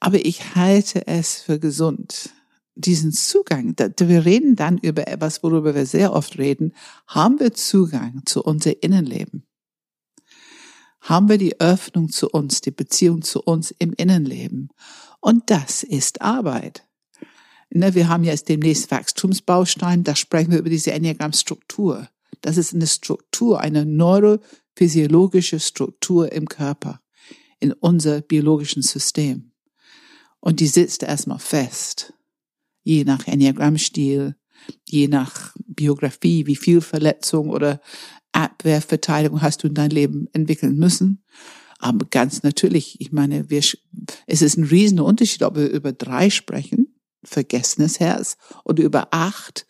[0.02, 2.32] aber ich halte es für gesund.
[2.76, 6.74] Diesen Zugang, wir reden dann über etwas, worüber wir sehr oft reden,
[7.08, 9.46] haben wir Zugang zu unser Innenleben?
[11.02, 14.70] Haben wir die Öffnung zu uns, die Beziehung zu uns im Innenleben?
[15.20, 16.88] Und das ist Arbeit.
[17.70, 22.10] Ne, wir haben jetzt demnächst Wachstumsbaustein, da sprechen wir über diese Enneagramm-Struktur.
[22.42, 27.02] Das ist eine Struktur, eine neurophysiologische Struktur im Körper,
[27.60, 29.51] in unser biologischen System.
[30.41, 32.13] Und die sitzt erstmal fest.
[32.84, 34.36] Je nach Enneagrammstil,
[34.88, 37.80] je nach Biografie, wie viel Verletzung oder
[38.34, 41.23] Abwehrverteidigung hast du in dein Leben entwickeln müssen.
[41.80, 43.62] Aber ganz natürlich, ich meine, wir,
[44.27, 49.65] es ist ein riesiger Unterschied, ob wir über drei sprechen, vergessenes Herz, oder über acht,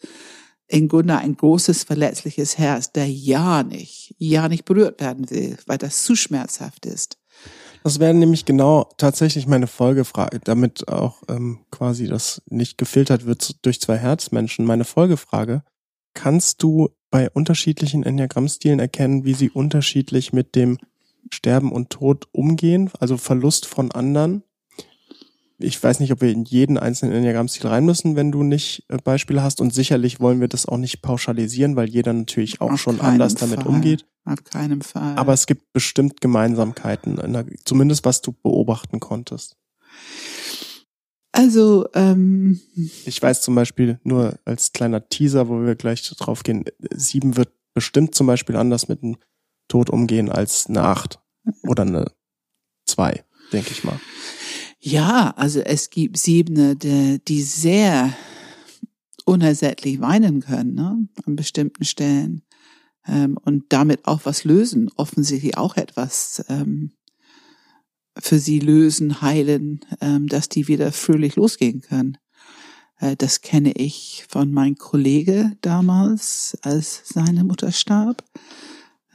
[0.68, 5.78] in Grunde ein großes, verletzliches Herz, der ja nicht, ja nicht berührt werden will, weil
[5.78, 7.21] das zu schmerzhaft ist.
[7.84, 13.66] Das wäre nämlich genau tatsächlich meine Folgefrage, damit auch ähm, quasi das nicht gefiltert wird
[13.66, 14.66] durch zwei Herzmenschen.
[14.66, 15.64] Meine Folgefrage,
[16.14, 20.78] kannst du bei unterschiedlichen Enneagrammstilen erkennen, wie sie unterschiedlich mit dem
[21.32, 24.44] Sterben und Tod umgehen, also Verlust von anderen?
[25.64, 28.98] ich weiß nicht, ob wir in jeden einzelnen Enneagramm-Stil rein müssen, wenn du nicht äh,
[28.98, 29.62] Beispiele hast.
[29.62, 33.34] Und sicherlich wollen wir das auch nicht pauschalisieren, weil jeder natürlich auch Auf schon anders
[33.34, 33.50] Fall.
[33.50, 34.06] damit umgeht.
[34.24, 35.16] Auf keinen Fall.
[35.18, 39.58] Aber es gibt bestimmt Gemeinsamkeiten, der, zumindest was du beobachten konntest.
[41.32, 42.60] Also, ähm,
[43.06, 47.50] ich weiß zum Beispiel nur als kleiner Teaser, wo wir gleich drauf gehen, sieben wird
[47.74, 49.18] bestimmt zum Beispiel anders mit dem
[49.68, 51.20] Tod umgehen als eine acht
[51.64, 52.12] oder eine
[52.86, 54.00] zwei, denke ich mal.
[54.80, 58.14] Ja, also es gibt Siebene, die, die sehr
[59.26, 61.08] unersättlich weinen können, ne?
[61.26, 62.42] an bestimmten Stellen.
[63.08, 66.92] Ähm, und damit auch was lösen, offensichtlich auch etwas ähm,
[68.18, 72.18] für sie lösen, heilen, ähm, dass die wieder fröhlich losgehen können.
[73.00, 78.24] Äh, das kenne ich von meinem Kollege damals, als seine Mutter starb.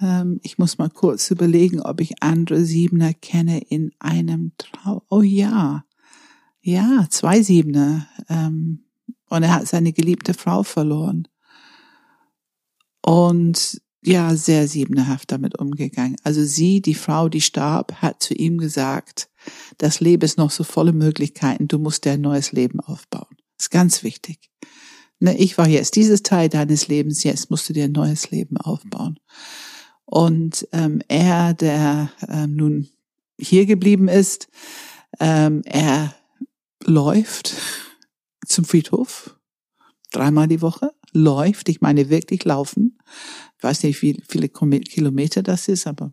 [0.00, 5.00] Ähm, ich muss mal kurz überlegen, ob ich andere Siebener kenne in einem Traum.
[5.08, 5.84] Oh ja,
[6.60, 8.08] ja, zwei Siebener.
[8.28, 8.84] Ähm,
[9.28, 11.28] und er hat seine geliebte Frau verloren.
[13.06, 16.16] Und ja, sehr siebenerhaft damit umgegangen.
[16.24, 19.28] Also sie, die Frau, die starb, hat zu ihm gesagt,
[19.78, 23.36] das Leben ist noch so volle Möglichkeiten, du musst dir ein neues Leben aufbauen.
[23.56, 24.50] Das ist ganz wichtig.
[25.20, 28.56] Ne, ich war jetzt dieses Teil deines Lebens, jetzt musst du dir ein neues Leben
[28.56, 29.20] aufbauen.
[30.04, 32.88] Und ähm, er, der ähm, nun
[33.38, 34.48] hier geblieben ist,
[35.20, 36.12] ähm, er
[36.84, 37.54] läuft
[38.46, 39.38] zum Friedhof
[40.10, 42.98] dreimal die Woche, läuft, ich meine wirklich laufen.
[43.56, 46.12] Ich weiß nicht, wie viele Kilometer das ist, aber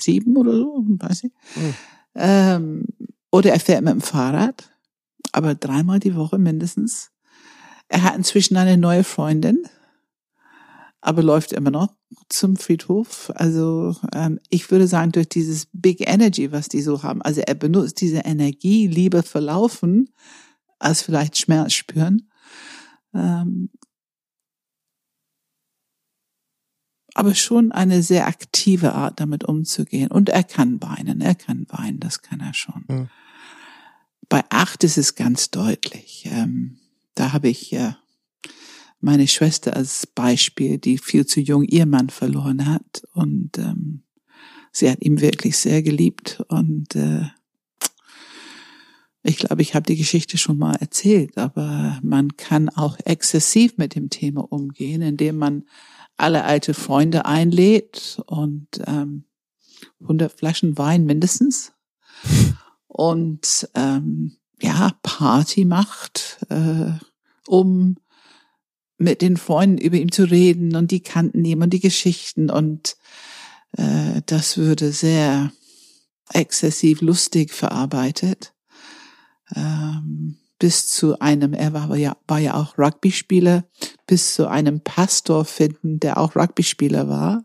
[0.00, 1.32] sieben oder so, weiß ich.
[1.56, 1.74] Mhm.
[2.14, 2.84] Ähm,
[3.30, 4.70] oder er fährt mit dem Fahrrad,
[5.32, 7.10] aber dreimal die Woche mindestens.
[7.88, 9.64] Er hat inzwischen eine neue Freundin,
[11.00, 11.94] aber läuft immer noch
[12.28, 13.30] zum Friedhof.
[13.34, 17.54] Also ähm, ich würde sagen, durch dieses Big Energy, was die so haben, also er
[17.54, 20.10] benutzt diese Energie lieber verlaufen,
[20.78, 22.30] als vielleicht Schmerz spüren.
[23.14, 23.70] Ähm,
[27.20, 30.10] aber schon eine sehr aktive Art, damit umzugehen.
[30.10, 32.84] Und er kann weinen, er kann weinen, das kann er schon.
[32.88, 33.08] Mhm.
[34.30, 36.26] Bei acht ist es ganz deutlich.
[36.32, 36.78] Ähm,
[37.14, 37.98] da habe ich ja
[39.00, 44.02] meine Schwester als Beispiel, die viel zu jung ihr Mann verloren hat und ähm,
[44.72, 47.26] sie hat ihn wirklich sehr geliebt und äh,
[49.22, 53.94] ich glaube, ich habe die Geschichte schon mal erzählt, aber man kann auch exzessiv mit
[53.94, 55.64] dem Thema umgehen, indem man
[56.20, 59.24] alle alte Freunde einlädt und ähm,
[60.02, 61.72] 100 Flaschen Wein mindestens
[62.86, 66.92] und ähm, ja Party macht, äh,
[67.46, 67.96] um
[68.98, 72.96] mit den Freunden über ihn zu reden und die Kanten nehmen und die Geschichten und
[73.76, 75.52] äh, das würde sehr
[76.32, 78.52] exzessiv lustig verarbeitet.
[79.56, 83.64] Ähm, bis zu einem, er war ja, war ja auch Rugby-Spieler,
[84.06, 87.44] bis zu einem Pastor finden, der auch Rugby-Spieler war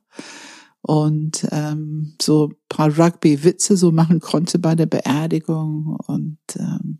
[0.82, 6.99] und ähm, so paar Rugby-Witze so machen konnte bei der Beerdigung und ähm,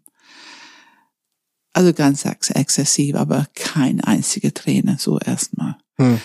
[1.74, 5.78] also ganz ex exzessiv, aber kein einzige Träne, so erstmal.
[5.98, 6.22] Hm.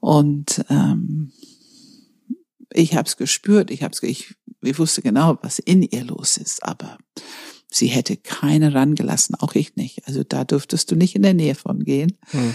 [0.00, 1.32] Und ähm,
[2.72, 6.64] ich habe es gespürt, ich hab's, ich, ich wusste genau, was in ihr los ist,
[6.64, 6.98] aber
[7.70, 10.06] sie hätte keine rangelassen, auch ich nicht.
[10.06, 12.16] Also da dürftest du nicht in der Nähe von gehen.
[12.30, 12.54] Hm.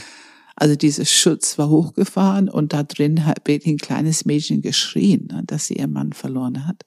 [0.56, 5.68] Also dieses Schutz war hochgefahren und da drin hat ein kleines Mädchen geschrien, ne, dass
[5.68, 6.84] sie ihren Mann verloren hat.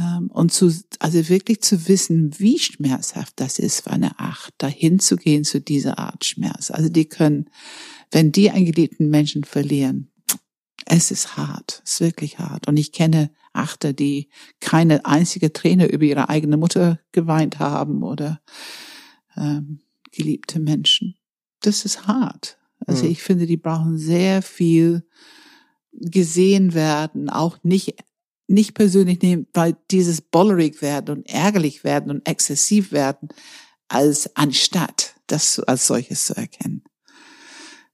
[0.00, 4.98] Ähm, und zu, also wirklich zu wissen, wie schmerzhaft das ist für eine Acht, dahin
[4.98, 6.70] zu gehen zu dieser Art Schmerz.
[6.70, 7.50] Also die können,
[8.10, 10.10] wenn die einen geliebten Menschen verlieren,
[10.86, 12.68] es ist hart, es ist wirklich hart.
[12.68, 14.28] Und ich kenne Achter, die
[14.60, 18.40] keine einzige Träne über ihre eigene Mutter geweint haben oder
[19.36, 21.16] ähm, geliebte Menschen.
[21.60, 22.58] Das ist hart.
[22.86, 23.12] Also mhm.
[23.12, 25.06] ich finde, die brauchen sehr viel
[25.92, 27.94] gesehen werden, auch nicht
[28.46, 33.28] nicht persönlich nehmen, weil dieses bollerig werden und ärgerlich werden und exzessiv werden,
[33.88, 36.84] als anstatt das als solches zu erkennen.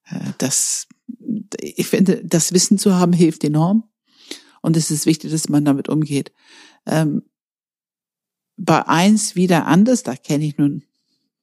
[0.07, 0.89] Äh, das,
[1.59, 3.85] ich finde, das Wissen zu haben hilft enorm.
[4.63, 6.33] Und es ist wichtig, dass man damit umgeht.
[6.87, 7.23] Ähm,
[8.57, 10.85] bei eins wieder anders, da kenne ich nun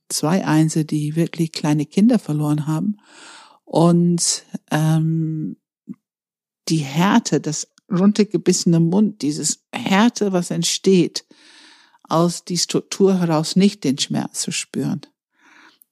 [0.10, 2.97] zwei Einse, die wirklich kleine Kinder verloren haben.
[3.65, 5.58] Und ähm,
[6.69, 11.25] die Härte, das runtergebissene Mund, dieses Härte, was entsteht,
[12.03, 15.01] aus die Struktur heraus nicht den Schmerz zu spüren.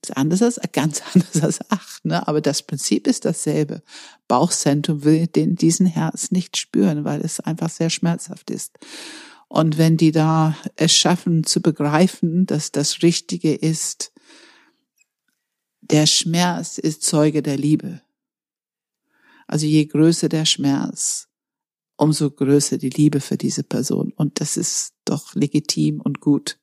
[0.10, 2.28] Ist anders als, ganz anders als acht, ne?
[2.28, 3.82] aber das Prinzip ist dasselbe.
[4.28, 8.78] Bauchzentrum will den, diesen Herz nicht spüren, weil es einfach sehr schmerzhaft ist.
[9.48, 14.12] Und wenn die da es schaffen zu begreifen, dass das Richtige ist,
[15.82, 18.02] der Schmerz ist Zeuge der Liebe.
[19.48, 21.30] Also je größer der Schmerz,
[21.98, 24.14] umso größer die Liebe für diese Person.
[24.16, 26.60] Und das ist doch legitim und gut,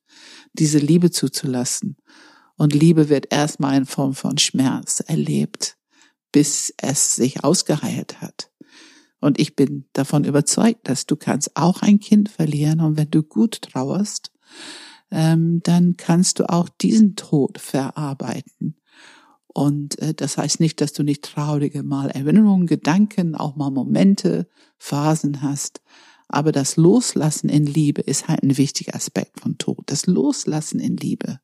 [0.53, 1.97] diese Liebe zuzulassen.
[2.57, 5.77] Und Liebe wird erstmal in Form von Schmerz erlebt,
[6.31, 8.51] bis es sich ausgeheilt hat.
[9.19, 13.23] Und ich bin davon überzeugt, dass du kannst auch ein Kind verlieren und wenn du
[13.23, 14.31] gut trauerst,
[15.11, 18.75] ähm, dann kannst du auch diesen Tod verarbeiten
[19.53, 24.47] und äh, das heißt nicht, dass du nicht traurige mal Erinnerungen, Gedanken, auch mal Momente,
[24.77, 25.81] Phasen hast.
[26.33, 29.83] Aber das Loslassen in Liebe ist halt ein wichtiger Aspekt von Tod.
[29.85, 31.39] Das Loslassen in Liebe.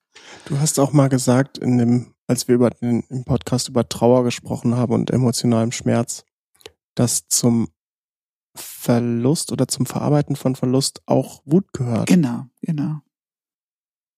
[0.45, 4.23] Du hast auch mal gesagt, in dem, als wir über den, im Podcast über Trauer
[4.23, 6.25] gesprochen haben und emotionalem Schmerz,
[6.95, 7.69] dass zum
[8.55, 12.07] Verlust oder zum Verarbeiten von Verlust auch Wut gehört.
[12.07, 13.01] Genau, genau.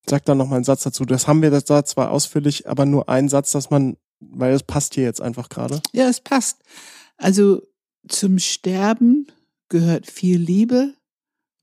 [0.09, 1.03] Sag da noch mal einen Satz dazu.
[1.03, 4.95] Das haben wir da zwar ausführlich, aber nur einen Satz, dass man, weil es passt
[4.95, 5.81] hier jetzt einfach gerade.
[5.91, 6.63] Ja, es passt.
[7.17, 7.61] Also
[8.07, 9.27] zum Sterben
[9.71, 10.93] gehört viel Liebe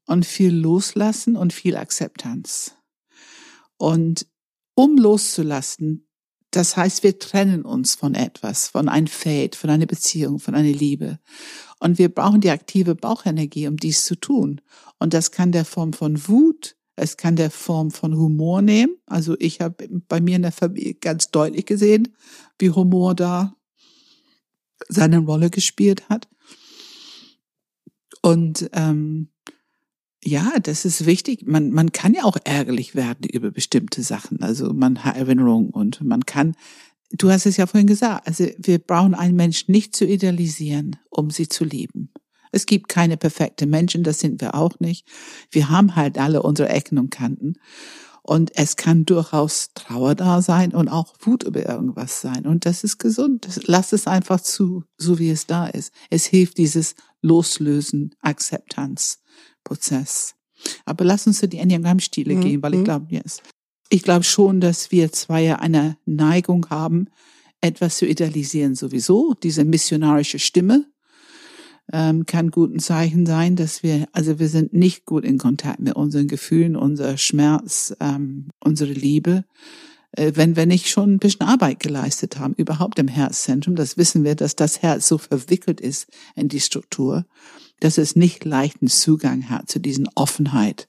[0.06, 2.74] und viel Loslassen und viel Akzeptanz.
[3.76, 4.26] Und
[4.74, 6.08] um loszulassen,
[6.50, 10.72] das heißt, wir trennen uns von etwas, von einem Fate, von einer Beziehung, von einer
[10.72, 11.18] Liebe.
[11.78, 14.62] Und wir brauchen die aktive Bauchenergie, um dies zu tun.
[14.98, 18.96] Und das kann der Form von Wut, es kann der Form von Humor nehmen.
[19.04, 22.16] Also ich habe bei mir in der Familie ganz deutlich gesehen,
[22.58, 23.54] wie Humor da
[24.88, 26.28] seine Rolle gespielt hat.
[28.28, 29.30] Und ähm,
[30.22, 31.46] ja, das ist wichtig.
[31.46, 34.42] Man, man kann ja auch ärgerlich werden über bestimmte Sachen.
[34.42, 36.54] Also man hat Erinnerungen und man kann,
[37.10, 41.30] du hast es ja vorhin gesagt, also wir brauchen einen Menschen nicht zu idealisieren, um
[41.30, 42.12] sie zu lieben.
[42.52, 45.08] Es gibt keine perfekte Menschen, das sind wir auch nicht.
[45.50, 47.54] Wir haben halt alle unsere Ecken und Kanten.
[48.28, 52.46] Und es kann durchaus Trauer da sein und auch Wut über irgendwas sein.
[52.46, 53.48] Und das ist gesund.
[53.64, 55.94] Lass es einfach zu, so wie es da ist.
[56.10, 60.34] Es hilft dieses Loslösen, Akzeptanzprozess.
[60.84, 62.40] Aber lass uns zu die Enneagramm-Stile mhm.
[62.42, 63.40] gehen, weil ich glaube, yes.
[63.88, 67.08] ich glaube schon, dass wir zwei ja eine Neigung haben,
[67.62, 70.84] etwas zu idealisieren sowieso, diese missionarische Stimme,
[71.92, 75.96] ähm, kann guten Zeichen sein, dass wir, also wir sind nicht gut in Kontakt mit
[75.96, 79.44] unseren Gefühlen, unser Schmerz, ähm, unsere Liebe.
[80.12, 84.24] Äh, wenn wir nicht schon ein bisschen Arbeit geleistet haben, überhaupt im Herzzentrum, das wissen
[84.24, 87.24] wir, dass das Herz so verwickelt ist in die Struktur,
[87.80, 90.88] dass es nicht leichten Zugang hat zu diesen Offenheit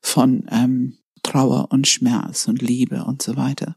[0.00, 3.76] von ähm, Trauer und Schmerz und Liebe und so weiter.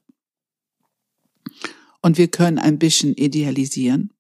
[2.02, 4.12] Und wir können ein bisschen idealisieren.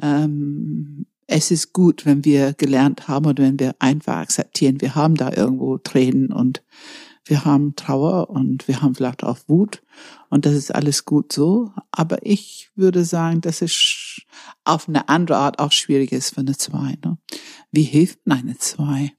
[0.00, 5.14] Ähm, es ist gut, wenn wir gelernt haben und wenn wir einfach akzeptieren, wir haben
[5.14, 6.62] da irgendwo Tränen und
[7.26, 9.82] Wir haben Trauer und wir haben vielleicht auch Wut
[10.28, 11.72] und das ist alles gut so.
[11.90, 14.20] Aber ich würde sagen, dass es
[14.64, 16.98] auf eine andere Art auch schwierig ist für eine Zwei.
[17.02, 17.16] Ne?
[17.72, 19.14] Wie hilft eine Zwei?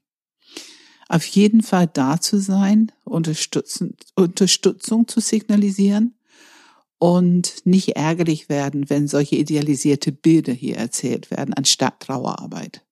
[1.08, 6.14] Auf jeden Fall da zu sein, Unterstützung, Unterstützung zu signalisieren
[6.98, 12.82] und nicht ärgerlich werden, wenn solche idealisierte Bilder hier erzählt werden, anstatt Trauerarbeit.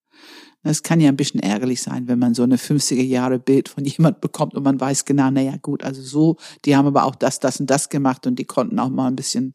[0.63, 3.85] Das kann ja ein bisschen ärgerlich sein, wenn man so eine 50er Jahre Bild von
[3.85, 7.39] jemand bekommt und man weiß genau, naja gut, also so, die haben aber auch das,
[7.39, 9.53] das und das gemacht und die konnten auch mal ein bisschen,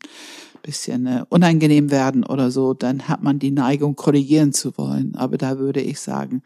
[0.62, 5.16] bisschen äh, unangenehm werden oder so, dann hat man die Neigung, korrigieren zu wollen.
[5.16, 6.44] Aber da würde ich sagen,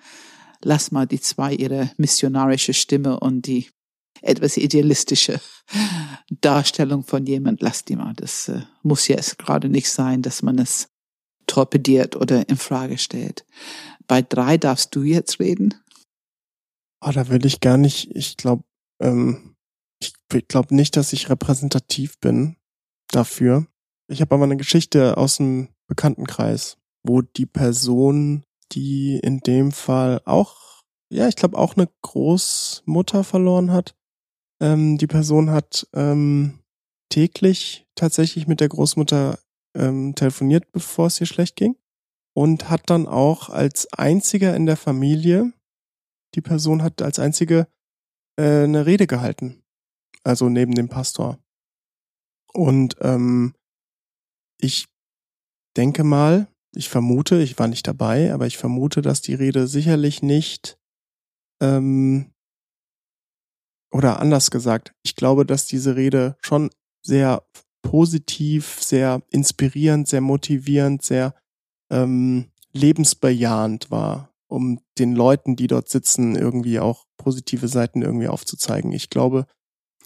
[0.63, 3.67] lass mal die zwei ihre missionarische Stimme und die
[4.23, 5.39] etwas idealistische
[6.41, 8.13] Darstellung von jemand, lass die mal.
[8.15, 10.89] Das äh, muss jetzt gerade nicht sein, dass man es
[11.45, 13.45] torpediert oder in Frage stellt.
[14.07, 15.75] Bei drei darfst du jetzt reden.
[17.01, 18.63] Oh, da will ich gar nicht, ich glaube,
[19.01, 19.55] ähm,
[19.99, 20.13] ich
[20.47, 22.55] glaube nicht, dass ich repräsentativ bin
[23.09, 23.67] dafür.
[24.07, 30.21] Ich habe aber eine Geschichte aus dem Bekanntenkreis, wo die Person, die in dem Fall
[30.25, 33.95] auch, ja, ich glaube auch eine Großmutter verloren hat.
[34.63, 36.59] Ähm, die Person hat ähm,
[37.09, 39.37] täglich tatsächlich mit der Großmutter
[39.75, 41.75] ähm, telefoniert, bevor es ihr schlecht ging
[42.33, 45.51] und hat dann auch als einziger in der Familie,
[46.33, 47.67] die Person hat als einzige
[48.39, 49.61] äh, eine Rede gehalten,
[50.23, 51.39] also neben dem Pastor.
[52.53, 53.53] Und ähm,
[54.61, 54.87] ich
[55.75, 60.23] denke mal, ich vermute, ich war nicht dabei, aber ich vermute, dass die Rede sicherlich
[60.23, 60.79] nicht
[61.61, 62.32] ähm,
[63.93, 66.71] oder anders gesagt, ich glaube, dass diese Rede schon
[67.05, 67.43] sehr
[67.83, 71.35] positiv, sehr inspirierend, sehr motivierend, sehr
[71.91, 78.91] ähm, lebensbejahend war, um den Leuten, die dort sitzen, irgendwie auch positive Seiten irgendwie aufzuzeigen.
[78.91, 79.45] Ich glaube,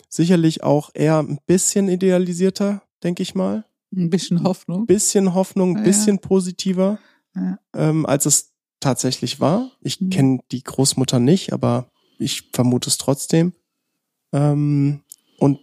[0.10, 3.64] sicherlich auch eher ein bisschen idealisierter, denke ich mal.
[3.96, 4.82] Ein bisschen Hoffnung.
[4.82, 6.28] Ein bisschen Hoffnung, ein bisschen ja.
[6.28, 7.00] positiver,
[7.36, 7.58] ja.
[7.74, 9.72] Ähm, als es tatsächlich war.
[9.80, 10.10] Ich mhm.
[10.10, 13.54] kenne die Großmutter nicht, aber ich vermute es trotzdem.
[14.38, 15.02] Ähm,
[15.40, 15.60] und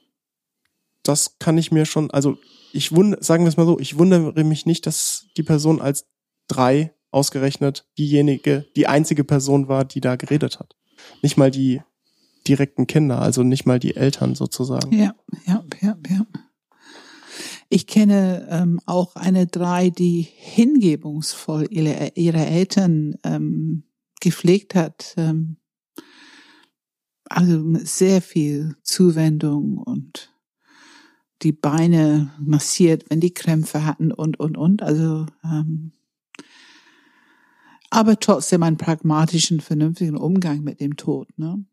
[1.03, 2.39] das kann ich mir schon, also
[2.73, 6.07] ich wundere, sagen wir es mal so, ich wundere mich nicht, dass die Person als
[6.49, 10.75] drei ausgerechnet diejenige, die einzige Person war, die da geredet hat.
[11.23, 11.83] Nicht mal die
[12.49, 14.93] direkten Kinder, also nicht mal die Eltern sozusagen.
[14.93, 15.15] Ja,
[15.47, 16.27] ja, ja, ja.
[17.69, 23.85] Ich kenne ähm, auch eine drei, die hingebungsvoll ihre, ihre Eltern ähm,
[24.21, 25.15] gepflegt hat.
[25.17, 25.57] Ähm,
[27.35, 30.33] also sehr viel Zuwendung und
[31.43, 34.83] die Beine massiert, wenn die Krämpfe hatten und, und, und.
[34.83, 35.93] Also ähm,
[37.91, 41.29] aber trotzdem einen pragmatischen, vernünftigen Umgang mit dem Tod.
[41.37, 41.65] Ne?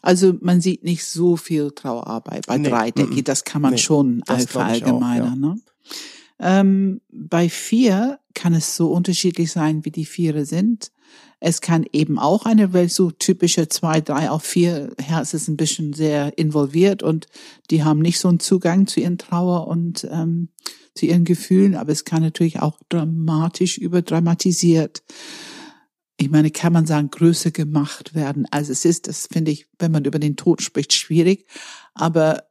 [0.00, 3.72] Also man sieht nicht so viel Trauerarbeit bei nee, drei, denke ich, das kann man
[3.72, 5.42] nee, schon verallgemeinern.
[5.42, 5.48] Ja.
[5.48, 5.60] Ne?
[6.38, 10.90] Ähm, bei vier kann es so unterschiedlich sein, wie die Viere sind.
[11.46, 15.58] Es kann eben auch eine Welt so typische zwei, drei, auch vier Herz ist ein
[15.58, 17.26] bisschen sehr involviert und
[17.70, 20.48] die haben nicht so einen Zugang zu ihren Trauer und ähm,
[20.94, 25.02] zu ihren Gefühlen, aber es kann natürlich auch dramatisch überdramatisiert.
[26.16, 29.06] Ich meine, kann man sagen, größer gemacht werden, als es ist.
[29.06, 31.46] Das finde ich, wenn man über den Tod spricht, schwierig.
[31.92, 32.44] Aber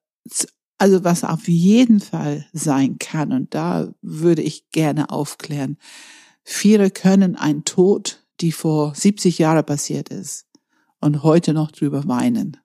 [0.77, 5.77] also was auf jeden Fall sein kann, und da würde ich gerne aufklären,
[6.43, 10.45] viele können ein Tod, die vor 70 Jahren passiert ist,
[11.03, 12.57] und heute noch drüber weinen.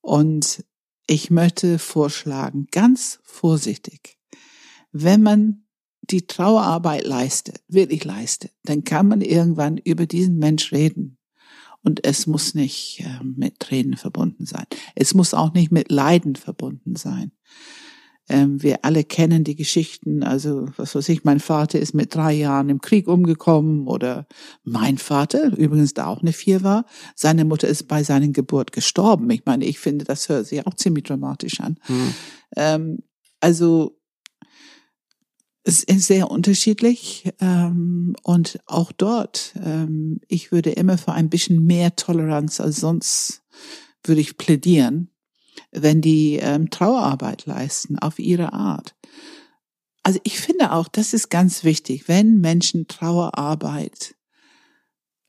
[0.00, 0.64] Und
[1.06, 4.16] ich möchte vorschlagen, ganz vorsichtig,
[4.90, 5.64] wenn man
[6.00, 11.18] die Trauerarbeit leistet, wirklich leistet, dann kann man irgendwann über diesen Mensch reden.
[11.82, 14.64] Und es muss nicht äh, mit Tränen verbunden sein.
[14.94, 17.32] Es muss auch nicht mit Leiden verbunden sein.
[18.30, 22.32] Ähm, wir alle kennen die Geschichten, also was weiß ich, mein Vater ist mit drei
[22.32, 24.26] Jahren im Krieg umgekommen oder
[24.62, 29.28] mein Vater, übrigens da auch eine Vier war, seine Mutter ist bei seiner Geburt gestorben.
[29.30, 31.76] Ich meine, ich finde, das hört sich auch ziemlich dramatisch an.
[31.86, 32.14] Hm.
[32.56, 32.98] Ähm,
[33.40, 33.98] also
[35.64, 41.66] es ist sehr unterschiedlich ähm, und auch dort, ähm, ich würde immer für ein bisschen
[41.66, 43.42] mehr Toleranz als sonst
[44.04, 45.09] würde ich plädieren,
[45.72, 48.94] wenn die ähm, Trauerarbeit leisten auf ihre Art.
[50.02, 54.14] Also ich finde auch, das ist ganz wichtig, wenn Menschen Trauerarbeit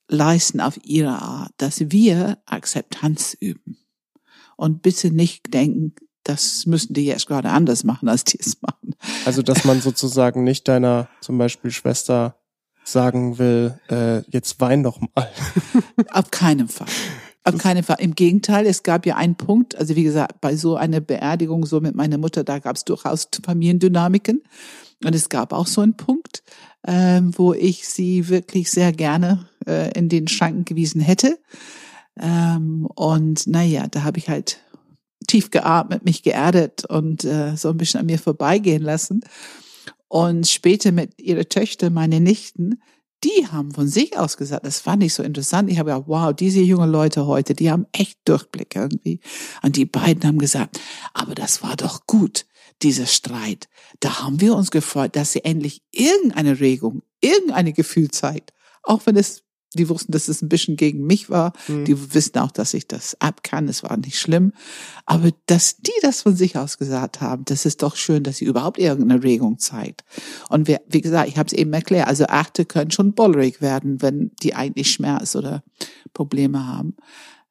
[0.07, 3.77] leisten auf ihre Art, dass wir Akzeptanz üben
[4.57, 8.95] und bitte nicht denken, das müssen die jetzt gerade anders machen, als die es machen.
[9.25, 12.37] Also, dass man sozusagen nicht deiner zum Beispiel Schwester
[12.83, 15.29] sagen will, äh, jetzt wein doch mal.
[16.11, 16.87] Auf keinen Fall.
[17.43, 17.97] Auf keinen Fall.
[17.99, 21.81] Im Gegenteil, es gab ja einen Punkt, also wie gesagt, bei so einer Beerdigung, so
[21.81, 24.43] mit meiner Mutter, da gab es durchaus Familiendynamiken.
[25.03, 26.43] Und es gab auch so einen Punkt,
[26.85, 31.39] ähm, wo ich sie wirklich sehr gerne äh, in den Schranken gewiesen hätte.
[32.19, 34.59] Ähm, und naja, da habe ich halt
[35.27, 39.21] tief geatmet, mich geerdet und äh, so ein bisschen an mir vorbeigehen lassen.
[40.07, 42.81] Und später mit ihrer Töchter, meine Nichten,
[43.23, 45.69] die haben von sich aus gesagt, das fand ich so interessant.
[45.69, 49.19] Ich habe ja, wow, diese jungen Leute heute, die haben echt Durchblick irgendwie.
[49.61, 50.79] Und die beiden haben gesagt,
[51.13, 52.45] aber das war doch gut,
[52.81, 53.69] dieser Streit.
[53.99, 58.53] Da haben wir uns gefreut, dass sie endlich irgendeine Regung, irgendeine Gefühl zeigt.
[58.83, 59.43] Auch wenn es
[59.73, 61.53] die wussten, dass es ein bisschen gegen mich war.
[61.67, 61.85] Mhm.
[61.85, 63.67] Die wissen auch, dass ich das ab kann.
[63.67, 64.51] Es war nicht schlimm.
[65.05, 68.45] Aber dass die das von sich aus gesagt haben, das ist doch schön, dass sie
[68.45, 70.03] überhaupt irgendeine Regung zeigt.
[70.49, 74.01] Und wie, wie gesagt, ich habe es eben erklärt, also Achte können schon bollerig werden,
[74.01, 75.63] wenn die eigentlich Schmerz oder
[76.13, 76.95] Probleme haben.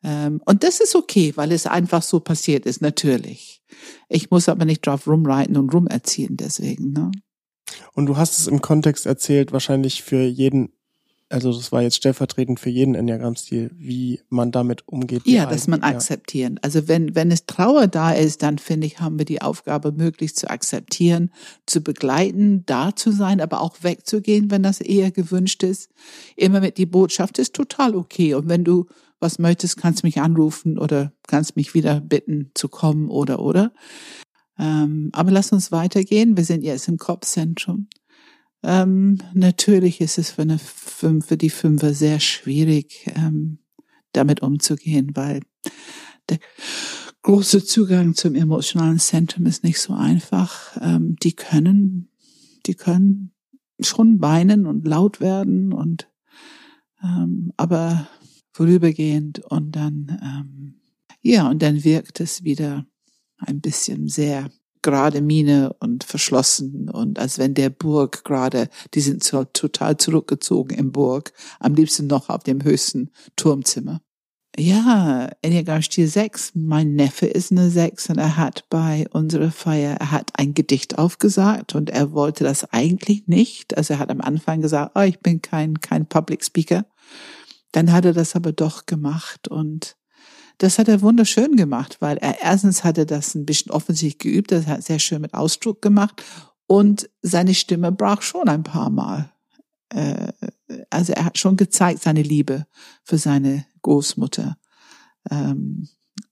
[0.02, 3.62] Ähm, und das ist okay, weil es einfach so passiert ist, natürlich.
[4.08, 6.92] Ich muss aber nicht drauf rumreiten und rumerziehen deswegen.
[6.92, 7.10] Ne?
[7.94, 10.72] Und du hast es im Kontext erzählt, wahrscheinlich für jeden
[11.30, 15.22] also das war jetzt stellvertretend für jeden Enneagramm-Stil, wie man damit umgeht.
[15.26, 16.54] Ja, dass man akzeptieren.
[16.54, 16.62] Ja.
[16.62, 20.40] Also wenn, wenn es Trauer da ist, dann finde ich, haben wir die Aufgabe, möglichst
[20.40, 21.30] zu akzeptieren,
[21.66, 25.90] zu begleiten, da zu sein, aber auch wegzugehen, wenn das eher gewünscht ist.
[26.34, 28.34] Immer mit die Botschaft ist total okay.
[28.34, 28.86] Und wenn du
[29.20, 33.72] was möchtest, kannst mich anrufen oder kannst mich wieder bitten zu kommen oder oder.
[34.58, 36.36] Ähm, aber lass uns weitergehen.
[36.36, 37.86] Wir sind jetzt im Kopfzentrum.
[38.62, 43.58] Ähm, natürlich ist es für, eine Fünf, für die Fünfer sehr schwierig, ähm,
[44.12, 45.40] damit umzugehen, weil
[46.28, 46.38] der
[47.22, 50.76] große Zugang zum emotionalen Zentrum ist nicht so einfach.
[50.80, 52.10] Ähm, die können,
[52.66, 53.32] die können
[53.80, 56.08] schon weinen und laut werden und
[57.02, 58.08] ähm, aber
[58.52, 60.80] vorübergehend und dann ähm,
[61.22, 62.86] ja und dann wirkt es wieder
[63.38, 64.50] ein bisschen sehr
[64.82, 70.76] gerade Miene und verschlossen und als wenn der Burg gerade, die sind so total zurückgezogen
[70.76, 74.00] im Burg, am liebsten noch auf dem höchsten Turmzimmer.
[74.58, 79.96] Ja, Enneagram Stil 6, mein Neffe ist eine 6 und er hat bei unserer Feier,
[80.00, 83.76] er hat ein Gedicht aufgesagt und er wollte das eigentlich nicht.
[83.76, 86.84] Also er hat am Anfang gesagt, oh, ich bin kein, kein Public Speaker.
[87.70, 89.96] Dann hat er das aber doch gemacht und
[90.60, 94.66] das hat er wunderschön gemacht, weil er erstens hatte das ein bisschen offensichtlich geübt, das
[94.66, 96.22] hat sehr schön mit Ausdruck gemacht
[96.66, 99.32] und seine Stimme brach schon ein paar Mal.
[99.88, 100.32] Äh,
[100.90, 102.66] also er hat schon gezeigt seine Liebe
[103.04, 104.58] für seine Großmutter.
[105.30, 105.88] Ähm,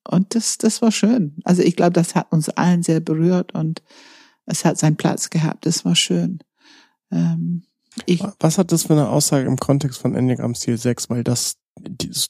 [0.07, 1.37] und das, das war schön.
[1.45, 3.83] Also ich glaube, das hat uns allen sehr berührt und
[4.45, 5.65] es hat seinen Platz gehabt.
[5.65, 6.41] Das war schön.
[7.11, 7.65] Ähm,
[8.05, 11.09] ich, Was hat das für eine Aussage im Kontext von Enneagram Stil 6?
[11.09, 11.57] Weil das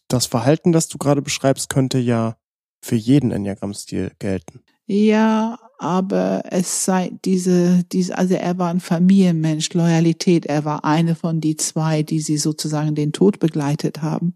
[0.09, 2.37] das Verhalten, das du gerade beschreibst, könnte ja
[2.81, 4.61] für jeden Enneagramm-Stil gelten.
[4.87, 11.15] Ja, aber es sei diese, diese, also er war ein Familienmensch, Loyalität, er war eine
[11.15, 14.35] von die zwei, die sie sozusagen den Tod begleitet haben.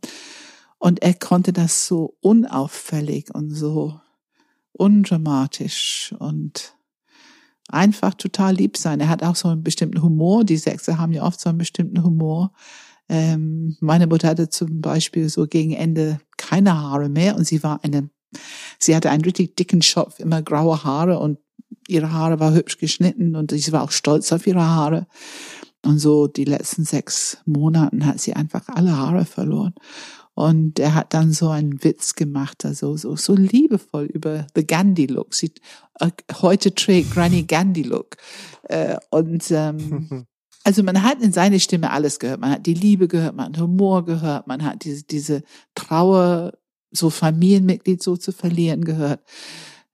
[0.79, 4.01] Und er konnte das so unauffällig und so
[4.73, 6.75] undramatisch und
[7.69, 9.01] einfach total lieb sein.
[9.01, 10.45] Er hat auch so einen bestimmten Humor.
[10.45, 12.53] Die Sechse haben ja oft so einen bestimmten Humor.
[13.09, 17.83] Ähm, meine Mutter hatte zum Beispiel so gegen Ende keine Haare mehr und sie war
[17.85, 18.11] eine,
[18.79, 21.39] sie hatte einen richtig dicken Schopf, immer graue Haare und
[21.89, 25.07] ihre Haare war hübsch geschnitten und sie war auch stolz auf ihre Haare.
[25.85, 29.75] Und so die letzten sechs Monaten hat sie einfach alle Haare verloren.
[30.35, 35.07] Und er hat dann so einen Witz gemacht, also so, so liebevoll über the Gandhi
[35.07, 35.35] Look.
[35.35, 35.53] Sie,
[36.01, 38.17] äh, heute trägt Granny Gandhi Look.
[38.63, 40.27] Äh, und ähm,
[40.65, 42.41] Also man hat in seine Stimme alles gehört.
[42.41, 45.43] Man hat die Liebe gehört, man hat Humor gehört, man hat diese, diese
[45.75, 46.53] Trauer,
[46.91, 49.21] so Familienmitglied so zu verlieren gehört.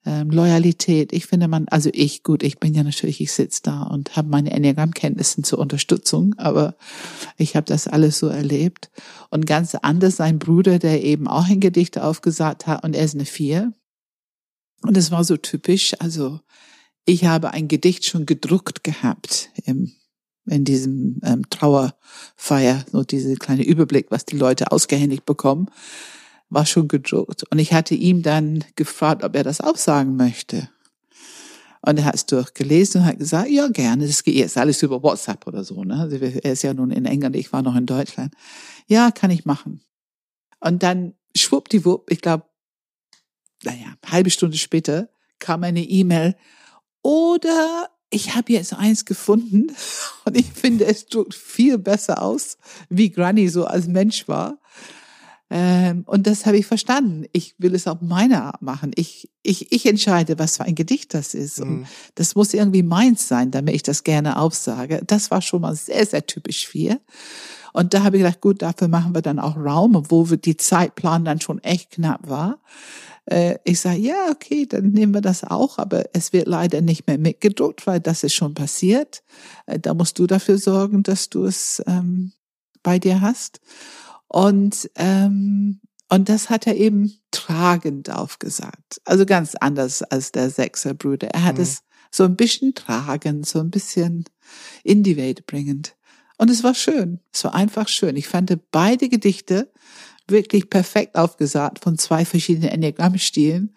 [0.05, 1.13] Ähm, Loyalität.
[1.13, 4.29] Ich finde man, also ich, gut, ich bin ja natürlich, ich sitze da und habe
[4.29, 6.77] meine Enneagramm-Kenntnisse zur Unterstützung, aber
[7.37, 8.91] ich habe das alles so erlebt.
[9.31, 13.15] Und ganz anders sein Bruder, der eben auch ein Gedicht aufgesagt hat und er ist
[13.15, 13.73] eine Vier.
[14.83, 16.41] Und es war so typisch, also
[17.05, 19.93] ich habe ein Gedicht schon gedruckt gehabt im
[20.49, 25.69] in diesem ähm, Trauerfeier, so diese kleine Überblick, was die Leute ausgehändigt bekommen,
[26.51, 27.45] war schon gedruckt.
[27.51, 30.69] Und ich hatte ihm dann gefragt, ob er das auch sagen möchte.
[31.83, 34.07] Und er hat es durchgelesen und hat gesagt, ja, gerne.
[34.07, 35.85] Das geht jetzt alles über WhatsApp oder so.
[35.85, 35.95] Ne?
[35.95, 38.35] Also er ist ja nun in England, ich war noch in Deutschland.
[38.87, 39.81] Ja, kann ich machen.
[40.61, 42.45] Und dann schwuppdiwupp, ich glaube,
[43.63, 46.37] naja, halbe Stunde später kam eine E-Mail.
[47.03, 49.69] Oder ich habe jetzt eins gefunden
[50.25, 54.59] und ich finde, es drückt viel besser aus, wie Granny so als Mensch war.
[55.51, 57.25] Ähm, und das habe ich verstanden.
[57.33, 58.91] Ich will es auf meine Art machen.
[58.97, 61.59] Ich, ich, ich entscheide, was für ein Gedicht das ist.
[61.61, 61.87] Und Mhm.
[62.17, 65.01] das muss irgendwie meins sein, damit ich das gerne aufsage.
[65.07, 67.01] Das war schon mal sehr, sehr typisch für.
[67.73, 70.59] Und da habe ich gedacht, gut, dafür machen wir dann auch Raum, obwohl wir die
[70.59, 72.61] Zeitplan dann schon echt knapp war.
[73.31, 77.07] Äh, Ich sage, ja, okay, dann nehmen wir das auch, aber es wird leider nicht
[77.07, 79.23] mehr mitgedruckt, weil das ist schon passiert.
[79.67, 82.33] Äh, Da musst du dafür sorgen, dass du es ähm,
[82.83, 83.61] bei dir hast.
[84.29, 89.01] Und, ähm, und das hat er eben tragend aufgesagt.
[89.05, 91.29] Also ganz anders als der Sechserbruder.
[91.29, 91.63] Er hat Mhm.
[91.63, 94.25] es so ein bisschen tragend, so ein bisschen
[94.83, 95.97] in die Welt bringend.
[96.39, 97.21] Und es war schön.
[97.33, 98.17] Es war einfach schön.
[98.17, 99.71] Ich fand beide Gedichte
[100.31, 103.75] wirklich perfekt aufgesagt von zwei verschiedenen Enneagrammstilen.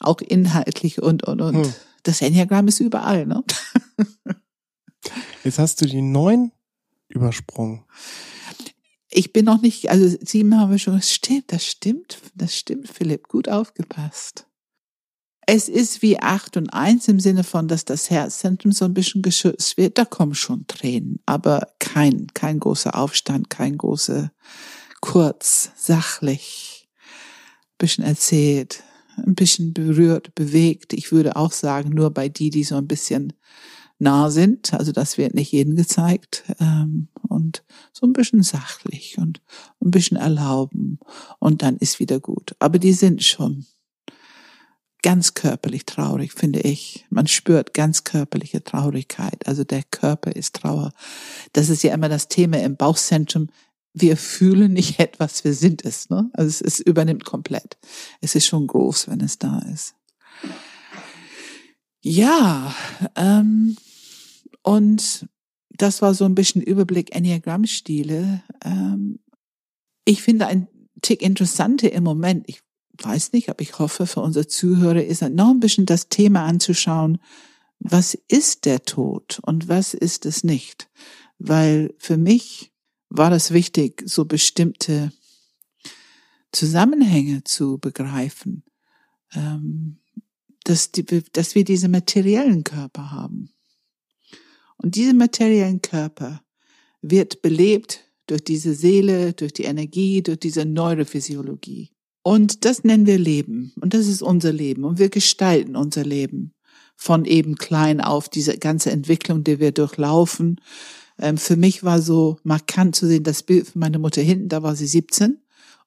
[0.00, 1.64] Auch inhaltlich und, und, und.
[1.64, 1.74] Hm.
[2.02, 3.42] Das Enneagramm ist überall, ne?
[5.44, 6.52] Jetzt hast du die neun
[7.08, 7.84] übersprungen.
[9.10, 12.88] Ich bin noch nicht, also sieben haben wir schon, das stimmt, das stimmt, das stimmt,
[12.88, 14.46] Philipp, gut aufgepasst.
[15.46, 19.22] Es ist wie acht und eins im Sinne von, dass das Herzzentrum so ein bisschen
[19.22, 19.98] geschützt wird.
[19.98, 24.32] Da kommen schon Tränen, aber kein, kein großer Aufstand, kein großer,
[25.04, 26.88] kurz, sachlich,
[27.76, 28.82] bisschen erzählt,
[29.18, 30.94] ein bisschen berührt, bewegt.
[30.94, 33.34] Ich würde auch sagen, nur bei die, die so ein bisschen
[33.98, 34.72] nah sind.
[34.72, 36.44] Also das wird nicht jedem gezeigt.
[36.58, 39.42] Ähm, und so ein bisschen sachlich und
[39.84, 40.98] ein bisschen erlauben.
[41.38, 42.56] Und dann ist wieder gut.
[42.58, 43.66] Aber die sind schon
[45.02, 47.04] ganz körperlich traurig, finde ich.
[47.10, 49.46] Man spürt ganz körperliche Traurigkeit.
[49.46, 50.94] Also der Körper ist Trauer.
[51.52, 53.50] Das ist ja immer das Thema im Bauchzentrum.
[53.94, 56.10] Wir fühlen nicht etwas, wir sind es.
[56.10, 56.30] Ne?
[56.34, 57.78] Also es, es übernimmt komplett.
[58.20, 59.94] Es ist schon groß, wenn es da ist.
[62.02, 62.74] Ja,
[63.16, 63.78] ähm,
[64.62, 65.26] und
[65.70, 68.42] das war so ein bisschen Überblick Enneagramm-Stile.
[68.62, 69.20] Ähm,
[70.04, 70.68] ich finde ein
[71.00, 72.60] Tick interessanter im Moment, ich
[73.02, 77.18] weiß nicht, aber ich hoffe für unsere Zuhörer, ist noch ein bisschen das Thema anzuschauen,
[77.78, 80.90] was ist der Tod und was ist es nicht?
[81.38, 82.73] Weil für mich
[83.16, 85.12] war es wichtig, so bestimmte
[86.52, 88.64] Zusammenhänge zu begreifen,
[89.34, 89.98] ähm,
[90.64, 93.50] dass, die, dass wir diese materiellen Körper haben.
[94.76, 96.42] Und diese materiellen Körper
[97.02, 101.90] wird belebt durch diese Seele, durch die Energie, durch diese Neurophysiologie.
[102.22, 103.72] Und das nennen wir Leben.
[103.80, 104.84] Und das ist unser Leben.
[104.84, 106.52] Und wir gestalten unser Leben
[106.96, 110.60] von eben klein auf, diese ganze Entwicklung, die wir durchlaufen.
[111.18, 114.62] Ähm, für mich war so markant zu sehen, das Bild von meiner Mutter hinten, da
[114.62, 115.38] war sie 17.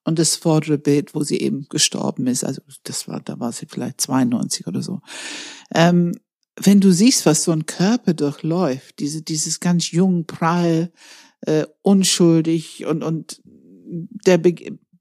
[0.04, 3.66] Und das vordere Bild, wo sie eben gestorben ist, also das war, da war sie
[3.68, 5.02] vielleicht 92 oder so.
[5.76, 6.14] Ähm,
[6.56, 10.92] wenn du siehst, was so ein Körper durchläuft, diese, dieses ganz jung, prall,
[11.42, 14.56] äh, unschuldig und, und der Be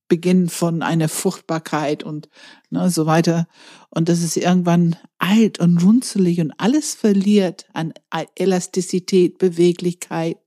[0.08, 2.28] Beginn von einer Fruchtbarkeit und
[2.70, 3.48] ne, so weiter.
[3.90, 7.92] Und das ist irgendwann alt und runzelig und alles verliert an
[8.36, 10.38] Elastizität, Beweglichkeit,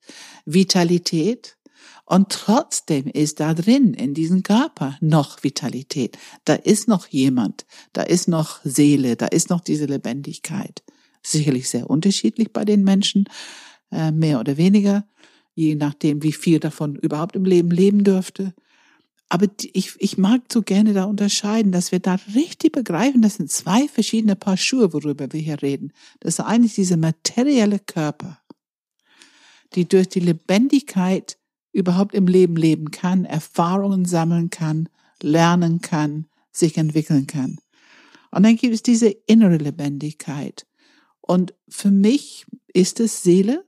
[0.46, 1.58] Vitalität.
[2.06, 6.18] Und trotzdem ist da drin, in diesem Körper, noch Vitalität.
[6.44, 10.82] Da ist noch jemand, da ist noch Seele, da ist noch diese Lebendigkeit.
[11.22, 13.26] Sicherlich sehr unterschiedlich bei den Menschen,
[13.92, 15.06] äh, mehr oder weniger,
[15.54, 18.56] je nachdem, wie viel davon überhaupt im Leben leben dürfte.
[19.30, 23.52] Aber ich, ich mag so gerne da unterscheiden, dass wir da richtig begreifen, das sind
[23.52, 25.94] zwei verschiedene Paar Schuhe, worüber wir hier reden.
[26.20, 28.40] Das eine ist diese materielle Körper,
[29.76, 31.38] die durch die Lebendigkeit
[31.72, 34.90] überhaupt im Leben leben kann, Erfahrungen sammeln kann,
[35.22, 37.60] lernen kann, sich entwickeln kann.
[38.32, 40.66] Und dann gibt es diese innere Lebendigkeit.
[41.22, 43.66] Und für mich ist es Seele.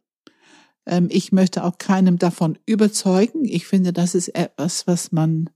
[0.91, 3.45] Ähm, ich möchte auch keinem davon überzeugen.
[3.45, 5.49] Ich finde, das ist etwas, was man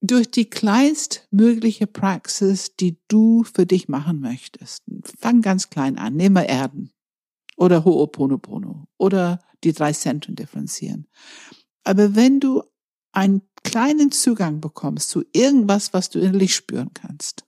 [0.00, 4.84] durch die kleinstmögliche Praxis, die du für dich machen möchtest.
[5.18, 6.16] Fang ganz klein an.
[6.16, 6.92] Mal Erden
[7.56, 11.08] oder Ho'oponopono oder die drei Zentren differenzieren.
[11.82, 12.62] Aber wenn du
[13.10, 17.44] einen kleinen Zugang bekommst zu irgendwas, was du innerlich spüren kannst,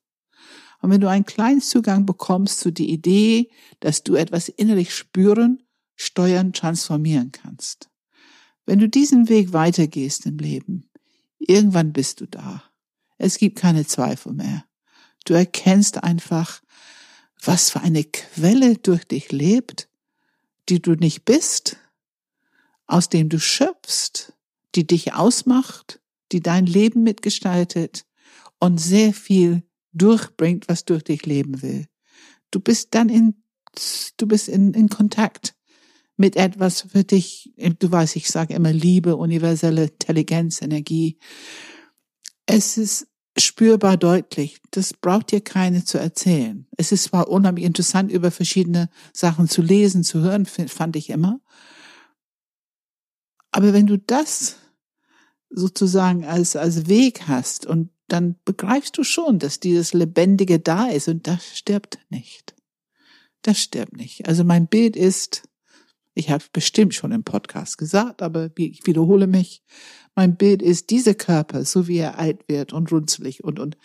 [0.81, 3.51] und wenn du einen kleinen Zugang bekommst zu die Idee,
[3.81, 5.63] dass du etwas innerlich spüren,
[5.95, 7.91] steuern, transformieren kannst,
[8.67, 10.89] wenn du diesen Weg weitergehst im Leben,
[11.39, 12.63] irgendwann bist du da.
[13.19, 14.65] Es gibt keine Zweifel mehr.
[15.25, 16.63] Du erkennst einfach,
[17.43, 19.89] was für eine Quelle durch dich lebt,
[20.69, 21.77] die du nicht bist,
[22.87, 24.33] aus dem du schöpfst,
[24.75, 26.01] die dich ausmacht,
[26.33, 28.07] die dein Leben mitgestaltet
[28.59, 29.63] und sehr viel
[29.93, 31.87] durchbringt, was durch dich leben will.
[32.51, 33.43] Du bist dann in,
[34.17, 35.55] du bist in, in Kontakt
[36.17, 41.19] mit etwas für dich, du weißt, ich sage immer Liebe, universelle Intelligenz, Energie.
[42.47, 43.07] Es ist
[43.39, 44.61] spürbar deutlich.
[44.71, 46.67] Das braucht dir keine zu erzählen.
[46.77, 51.41] Es ist zwar unheimlich interessant, über verschiedene Sachen zu lesen, zu hören, fand ich immer.
[53.51, 54.57] Aber wenn du das
[55.49, 61.09] sozusagen als, als Weg hast und dann begreifst du schon, dass dieses Lebendige da ist
[61.09, 62.55] und das stirbt nicht.
[63.43, 64.27] Das stirbt nicht.
[64.29, 65.43] Also mein Bild ist,
[66.15, 69.63] ich habe bestimmt schon im Podcast gesagt, aber ich wiederhole mich.
[70.15, 73.79] Mein Bild ist dieser Körper, so wie er alt wird und runzelig und, und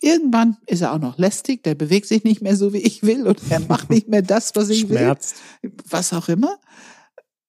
[0.00, 3.26] irgendwann ist er auch noch lästig, der bewegt sich nicht mehr so, wie ich will
[3.26, 5.36] und er macht nicht mehr das, was ich Schmerzt.
[5.62, 5.72] will.
[5.88, 6.58] Was auch immer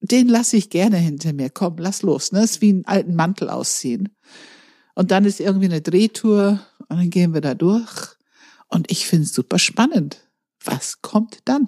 [0.02, 1.50] den lasse ich gerne hinter mir.
[1.50, 2.32] Komm, lass los.
[2.32, 2.42] Ne?
[2.42, 4.10] Das ist wie einen alten Mantel ausziehen.
[5.00, 8.18] Und dann ist irgendwie eine Drehtour und dann gehen wir da durch.
[8.68, 10.30] Und ich finde es super spannend.
[10.62, 11.68] Was kommt dann?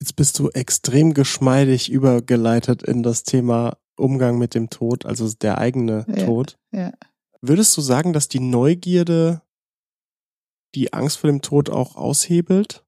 [0.00, 5.58] Jetzt bist du extrem geschmeidig übergeleitet in das Thema Umgang mit dem Tod, also der
[5.58, 6.56] eigene ja, Tod.
[6.72, 6.94] Ja.
[7.42, 9.42] Würdest du sagen, dass die Neugierde
[10.74, 12.86] die Angst vor dem Tod auch aushebelt?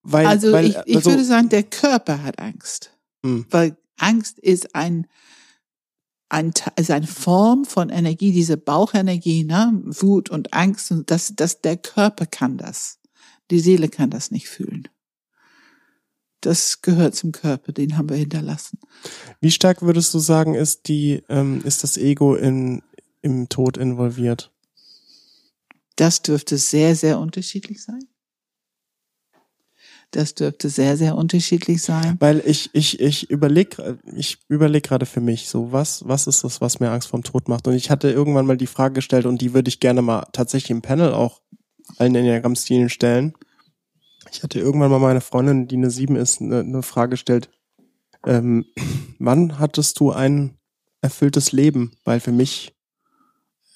[0.00, 2.96] Weil, also weil, ich, ich also, würde sagen, der Körper hat Angst.
[3.22, 3.44] Hm.
[3.50, 5.06] Weil Angst ist ein,
[6.30, 9.80] ein, ist eine Form von Energie, diese Bauchenergie, ne?
[9.84, 12.98] Wut und Angst und das, das, der Körper kann das.
[13.50, 14.88] Die Seele kann das nicht fühlen.
[16.40, 18.78] Das gehört zum Körper, den haben wir hinterlassen.
[19.40, 22.82] Wie stark würdest du sagen, ist die, ähm, ist das Ego in,
[23.20, 24.50] im Tod involviert?
[25.96, 28.06] Das dürfte sehr, sehr unterschiedlich sein.
[30.12, 32.16] Das dürfte sehr, sehr unterschiedlich sein.
[32.18, 36.60] Weil ich, ich, ich überlege, ich überlege gerade für mich so, was, was ist das,
[36.60, 37.68] was mir Angst vorm Tod macht?
[37.68, 40.70] Und ich hatte irgendwann mal die Frage gestellt und die würde ich gerne mal tatsächlich
[40.70, 41.40] im Panel auch
[41.98, 43.34] allen Enneagramm-Stilen stellen.
[44.32, 47.50] Ich hatte irgendwann mal meine Freundin, die eine sieben ist, eine, eine Frage gestellt.
[48.26, 48.66] Ähm,
[49.18, 50.58] wann hattest du ein
[51.00, 51.92] erfülltes Leben?
[52.04, 52.74] Weil für mich,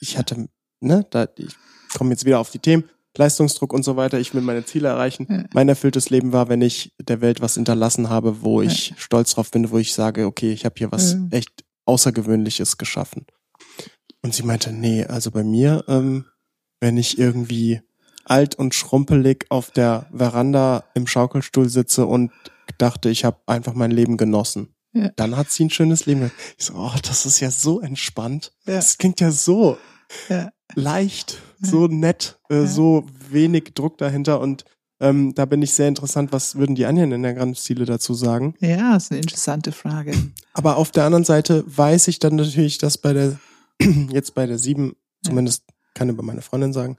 [0.00, 0.48] ich hatte,
[0.80, 1.54] ne, da, ich
[1.96, 2.84] komme jetzt wieder auf die Themen.
[3.16, 5.26] Leistungsdruck und so weiter, ich will meine Ziele erreichen.
[5.30, 5.44] Ja.
[5.54, 8.70] Mein erfülltes Leben war, wenn ich der Welt was hinterlassen habe, wo ja.
[8.70, 11.18] ich stolz drauf bin, wo ich sage, okay, ich habe hier was ja.
[11.30, 13.26] echt Außergewöhnliches geschaffen.
[14.22, 16.24] Und sie meinte, nee, also bei mir, ähm,
[16.80, 17.82] wenn ich irgendwie
[18.24, 22.32] alt und schrumpelig auf der Veranda im Schaukelstuhl sitze und
[22.78, 24.74] dachte, ich habe einfach mein Leben genossen.
[24.92, 25.10] Ja.
[25.16, 26.30] Dann hat sie ein schönes Leben.
[26.56, 28.52] Ich so, oh, das ist ja so entspannt.
[28.64, 28.76] Ja.
[28.76, 29.76] Das klingt ja so
[30.28, 30.50] ja.
[30.74, 32.66] Leicht so nett, äh, ja.
[32.66, 34.64] so wenig Druck dahinter und
[35.00, 38.54] ähm, da bin ich sehr interessant, was würden die anderen in der Grandstile dazu sagen?
[38.60, 40.12] Ja, ist eine interessante Frage.
[40.52, 43.38] Aber auf der anderen Seite weiß ich dann natürlich, dass bei der,
[44.10, 46.96] jetzt bei der sieben, zumindest kann über meine Freundin sagen,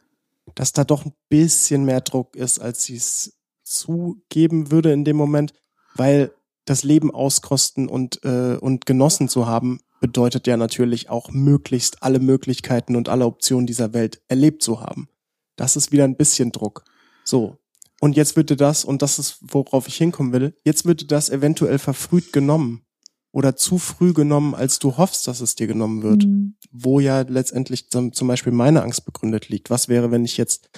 [0.56, 5.18] dass da doch ein bisschen mehr Druck ist, als sie es zugeben würde in dem
[5.18, 5.54] Moment,
[5.96, 6.32] weil
[6.66, 12.20] das Leben auskosten und, äh, und genossen zu haben, bedeutet ja natürlich auch möglichst alle
[12.20, 15.10] Möglichkeiten und alle Optionen dieser Welt erlebt zu haben.
[15.56, 16.84] Das ist wieder ein bisschen Druck.
[17.24, 17.58] So.
[18.02, 21.80] Und jetzt würde das, und das ist, worauf ich hinkommen will, jetzt würde das eventuell
[21.80, 22.86] verfrüht genommen
[23.32, 26.26] oder zu früh genommen, als du hoffst, dass es dir genommen wird.
[26.26, 26.56] Mhm.
[26.72, 29.72] Wo ja letztendlich zum, zum Beispiel meine Angst begründet liegt.
[29.72, 30.70] Was wäre, wenn ich jetzt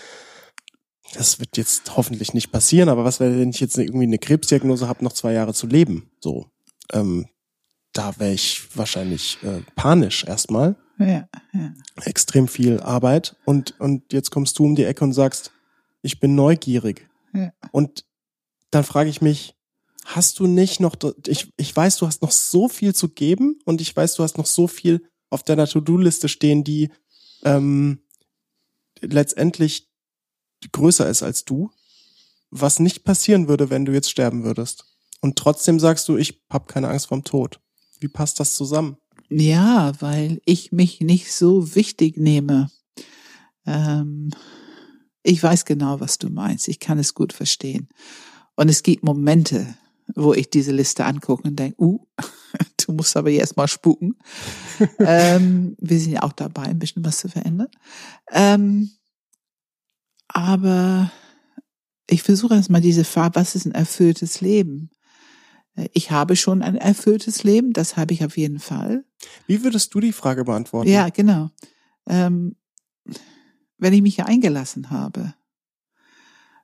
[1.14, 4.88] das wird jetzt hoffentlich nicht passieren, aber was wäre, wenn ich jetzt irgendwie eine Krebsdiagnose
[4.88, 6.12] habe, noch zwei Jahre zu leben?
[6.20, 6.46] So,
[6.94, 7.28] ähm,
[7.98, 10.76] da wäre ich wahrscheinlich äh, panisch erstmal.
[11.00, 11.74] Ja, ja.
[12.04, 15.52] Extrem viel Arbeit und und jetzt kommst du um die Ecke und sagst,
[16.02, 17.10] ich bin neugierig.
[17.34, 17.52] Ja.
[17.72, 18.06] Und
[18.72, 19.56] dann frage ich mich,
[20.06, 20.96] hast du nicht noch
[21.26, 24.38] ich ich weiß, du hast noch so viel zu geben und ich weiß, du hast
[24.38, 26.90] noch so viel auf deiner To-Do-Liste stehen, die
[27.44, 28.00] ähm,
[29.02, 29.90] letztendlich
[30.72, 31.70] größer ist als du,
[32.50, 34.86] was nicht passieren würde, wenn du jetzt sterben würdest.
[35.22, 37.60] Und trotzdem sagst du, ich habe keine Angst vorm Tod.
[38.00, 38.98] Wie passt das zusammen?
[39.30, 42.70] Ja, weil ich mich nicht so wichtig nehme.
[43.66, 44.30] Ähm,
[45.24, 46.68] ich weiß genau, was du meinst.
[46.68, 47.90] Ich kann es gut verstehen.
[48.56, 49.76] Und es gibt Momente,
[50.16, 52.00] wo ich diese Liste angucke und denke, uh,
[52.86, 54.16] du musst aber jetzt mal spuken.
[55.00, 57.70] ähm, wir sind ja auch dabei, ein bisschen was zu verändern.
[58.32, 58.92] Ähm,
[60.30, 61.12] aber
[62.10, 64.92] ich versuche erstmal diese Frage, was ist ein erfülltes Leben?
[65.94, 69.06] Ich habe schon ein erfülltes Leben, das habe ich auf jeden Fall.
[69.46, 70.90] Wie würdest du die Frage beantworten?
[70.90, 71.52] Ja, genau.
[72.08, 72.56] Ähm,
[73.78, 75.36] wenn ich mich eingelassen habe,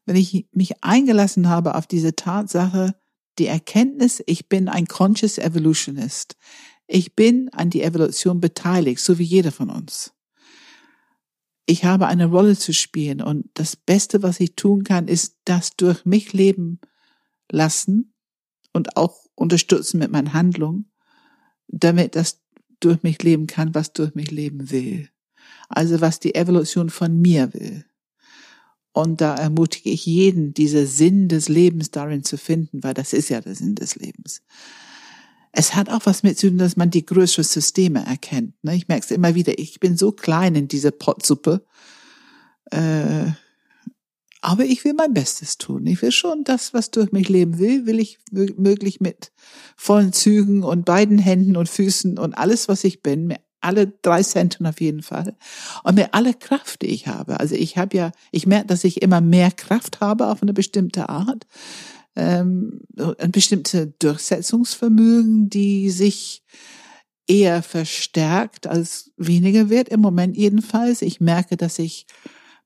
[0.05, 2.95] wenn ich mich eingelassen habe auf diese Tatsache,
[3.39, 6.35] die Erkenntnis, ich bin ein Conscious Evolutionist.
[6.87, 10.13] Ich bin an die Evolution beteiligt, so wie jeder von uns.
[11.65, 15.75] Ich habe eine Rolle zu spielen und das Beste, was ich tun kann, ist das
[15.77, 16.79] durch mich leben
[17.49, 18.12] lassen
[18.73, 20.91] und auch unterstützen mit meinen Handlungen,
[21.67, 22.41] damit das
[22.79, 25.09] durch mich leben kann, was durch mich leben will.
[25.69, 27.85] Also was die Evolution von mir will.
[28.91, 33.29] Und da ermutige ich jeden, diese Sinn des Lebens darin zu finden, weil das ist
[33.29, 34.43] ja der Sinn des Lebens.
[35.51, 38.55] Es hat auch was mit zu tun, dass man die größeren Systeme erkennt.
[38.63, 38.75] Ne?
[38.75, 41.65] Ich merke es immer wieder, ich bin so klein in dieser Potsuppe.
[42.71, 43.31] Äh,
[44.43, 45.87] aber ich will mein Bestes tun.
[45.87, 49.31] Ich will schon das, was durch mich leben will, will ich möglich mit
[49.77, 54.21] vollen Zügen und beiden Händen und Füßen und alles, was ich bin, mir alle drei
[54.21, 55.37] Zentren auf jeden Fall
[55.85, 57.39] und mir alle Kraft, die ich habe.
[57.39, 61.07] Also ich habe ja, ich merke, dass ich immer mehr Kraft habe auf eine bestimmte
[61.07, 61.47] Art,
[62.17, 66.43] ähm, ein bestimmte Durchsetzungsvermögen, die sich
[67.27, 71.01] eher verstärkt als weniger wird im Moment jedenfalls.
[71.01, 72.07] Ich merke, dass ich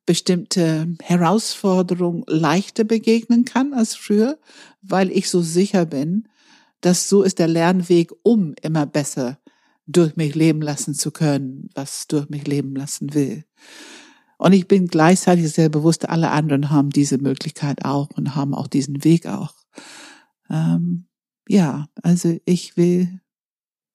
[0.08, 4.40] bestimmte Herausforderungen leichter begegnen kann als früher,
[4.82, 6.28] weil ich so sicher bin,
[6.82, 9.38] dass so ist der Lernweg, um immer besser
[9.86, 13.44] durch mich leben lassen zu können, was durch mich leben lassen will.
[14.38, 18.68] Und ich bin gleichzeitig sehr bewusst, alle anderen haben diese Möglichkeit auch und haben auch
[18.68, 19.54] diesen Weg auch.
[20.50, 21.08] Ähm,
[21.50, 23.20] ja, also ich will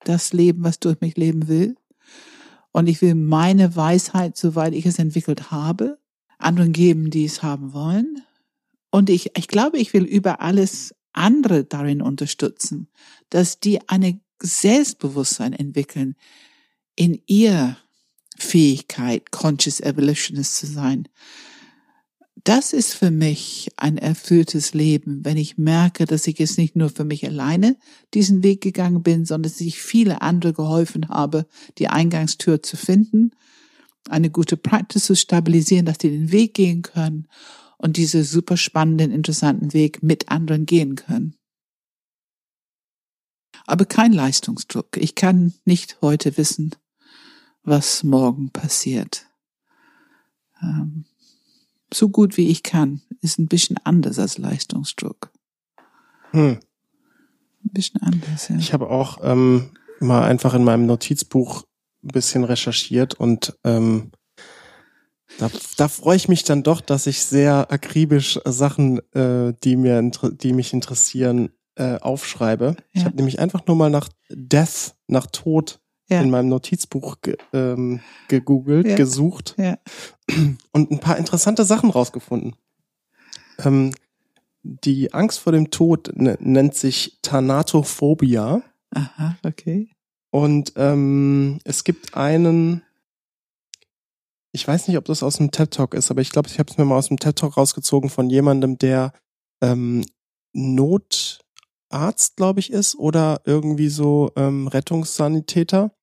[0.04, 1.76] das leben, was durch mich leben will.
[2.72, 5.98] Und ich will meine Weisheit, soweit ich es entwickelt habe,
[6.42, 8.22] anderen geben, die es haben wollen.
[8.90, 12.88] Und ich, ich glaube, ich will über alles andere darin unterstützen,
[13.30, 16.16] dass die eine Selbstbewusstsein entwickeln
[16.96, 17.76] in ihr
[18.36, 21.08] Fähigkeit, Conscious Evolutionist zu sein.
[22.44, 26.90] Das ist für mich ein erfülltes Leben, wenn ich merke, dass ich jetzt nicht nur
[26.90, 27.76] für mich alleine
[28.14, 31.46] diesen Weg gegangen bin, sondern dass ich viele andere geholfen habe,
[31.78, 33.30] die Eingangstür zu finden
[34.08, 37.28] eine gute Practice zu stabilisieren, dass die den Weg gehen können
[37.78, 41.36] und diese super spannenden, interessanten Weg mit anderen gehen können.
[43.66, 44.96] Aber kein Leistungsdruck.
[44.96, 46.74] Ich kann nicht heute wissen,
[47.62, 49.26] was morgen passiert.
[50.60, 51.04] Ähm,
[51.92, 55.30] so gut wie ich kann, ist ein bisschen anders als Leistungsdruck.
[56.30, 56.58] Hm.
[57.64, 58.56] Ein bisschen anders, ja.
[58.56, 61.64] Ich habe auch ähm, mal einfach in meinem Notizbuch
[62.02, 64.12] ein bisschen recherchiert und ähm,
[65.38, 70.02] da, da freue ich mich dann doch, dass ich sehr akribisch Sachen, äh, die mir,
[70.02, 72.76] die mich interessieren, äh, aufschreibe.
[72.76, 72.84] Ja.
[72.92, 76.20] Ich habe nämlich einfach nur mal nach Death, nach Tod ja.
[76.20, 78.96] in meinem Notizbuch ge, ähm, gegoogelt, ja.
[78.96, 79.56] gesucht
[80.72, 82.56] und ein paar interessante Sachen rausgefunden.
[83.58, 83.92] Ähm,
[84.62, 88.62] die Angst vor dem Tod nennt sich Thanatophobia.
[88.90, 89.90] Aha, okay.
[90.32, 92.82] Und ähm, es gibt einen,
[94.50, 96.70] ich weiß nicht, ob das aus dem TED Talk ist, aber ich glaube, ich habe
[96.70, 99.12] es mir mal aus dem TED Talk rausgezogen von jemandem, der
[99.62, 100.04] ähm,
[100.54, 105.94] Notarzt, glaube ich, ist oder irgendwie so ähm, Rettungssanitäter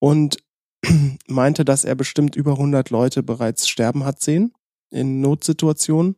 [0.00, 0.38] und
[1.28, 4.52] meinte, dass er bestimmt über 100 Leute bereits sterben hat sehen
[4.90, 6.16] in Notsituationen.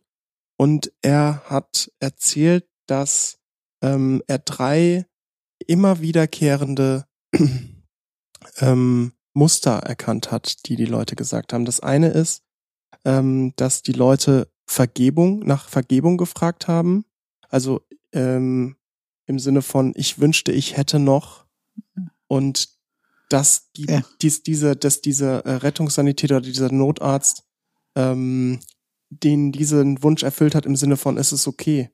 [0.56, 3.38] Und er hat erzählt, dass
[3.82, 5.06] ähm, er drei
[5.66, 7.06] immer wiederkehrende
[8.58, 11.64] ähm, Muster erkannt hat, die die Leute gesagt haben.
[11.64, 12.42] Das eine ist,
[13.04, 17.04] ähm, dass die Leute Vergebung nach Vergebung gefragt haben.
[17.48, 18.76] Also ähm,
[19.26, 21.46] im Sinne von ich wünschte, ich hätte noch
[22.26, 22.68] und
[23.28, 24.02] dass die, ja.
[24.20, 27.44] dies, diese, dass dieser äh, Rettungssanitäter oder dieser Notarzt
[27.96, 28.60] ähm,
[29.08, 31.90] den diesen Wunsch erfüllt hat im Sinne von es ist okay.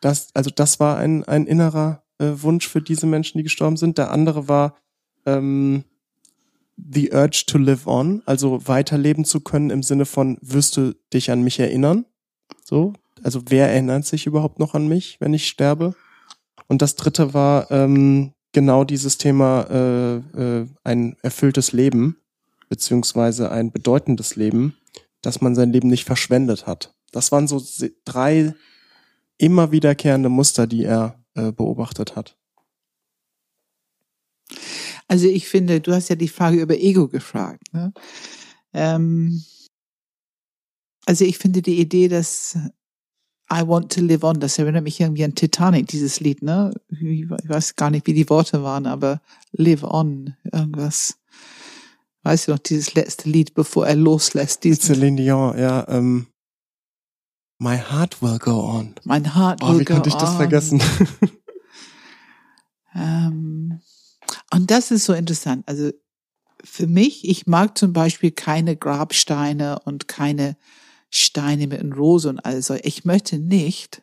[0.00, 3.98] Das, also das war ein, ein innerer äh, Wunsch für diese Menschen, die gestorben sind.
[3.98, 4.76] Der andere war
[5.26, 5.84] ähm,
[6.76, 11.30] the urge to live on, also weiterleben zu können im Sinne von, wirst du dich
[11.30, 12.06] an mich erinnern?
[12.64, 15.94] So, also wer erinnert sich überhaupt noch an mich, wenn ich sterbe?
[16.68, 22.16] Und das dritte war ähm, genau dieses Thema äh, äh, ein erfülltes Leben,
[22.68, 24.76] beziehungsweise ein bedeutendes Leben,
[25.20, 26.94] dass man sein Leben nicht verschwendet hat.
[27.10, 27.62] Das waren so
[28.04, 28.54] drei
[29.38, 32.36] immer wiederkehrende Muster, die er äh, beobachtet hat.
[35.08, 37.72] Also ich finde, du hast ja die Frage über Ego gefragt.
[37.72, 37.92] Ne?
[38.72, 39.44] Ähm,
[41.04, 42.56] also ich finde die Idee, dass
[43.52, 46.72] I want to live on, das erinnert mich irgendwie an Titanic, dieses Lied, ne?
[46.88, 49.20] Ich weiß gar nicht, wie die Worte waren, aber
[49.50, 51.18] live on, irgendwas.
[52.22, 54.62] Weißt du noch, dieses letzte Lied, bevor er loslässt?
[54.62, 56.28] Celine Dion, ja, ähm,
[57.62, 58.96] My heart will go on.
[59.04, 59.80] Mein heart oh, will go on.
[59.80, 60.82] Wie konnte ich das vergessen?
[62.96, 63.80] ähm,
[64.52, 65.62] und das ist so interessant.
[65.68, 65.92] Also
[66.64, 70.56] für mich, ich mag zum Beispiel keine Grabsteine und keine
[71.08, 72.74] Steine mit einer Rose und also.
[72.82, 74.02] Ich möchte nicht,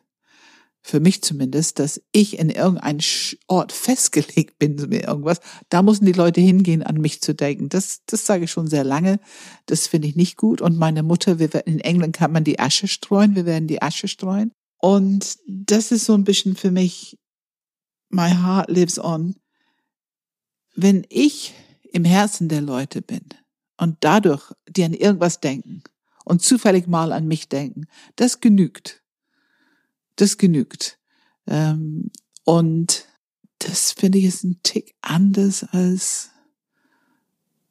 [0.82, 3.02] für mich zumindest, dass ich in irgendeinen
[3.48, 5.40] Ort festgelegt bin, mir irgendwas.
[5.68, 7.68] Da müssen die Leute hingehen, an mich zu denken.
[7.68, 9.20] Das, das sage ich schon sehr lange.
[9.66, 10.60] Das finde ich nicht gut.
[10.60, 13.36] Und meine Mutter, wir werden, in England kann man die Asche streuen.
[13.36, 14.52] Wir werden die Asche streuen.
[14.78, 17.18] Und das ist so ein bisschen für mich,
[18.08, 19.36] my heart lives on.
[20.74, 21.52] Wenn ich
[21.92, 23.22] im Herzen der Leute bin
[23.76, 25.82] und dadurch die an irgendwas denken
[26.24, 28.99] und zufällig mal an mich denken, das genügt.
[30.20, 30.98] Das genügt.
[31.46, 32.10] Ähm,
[32.44, 33.06] und
[33.58, 36.30] das finde ich ist ein Tick anders als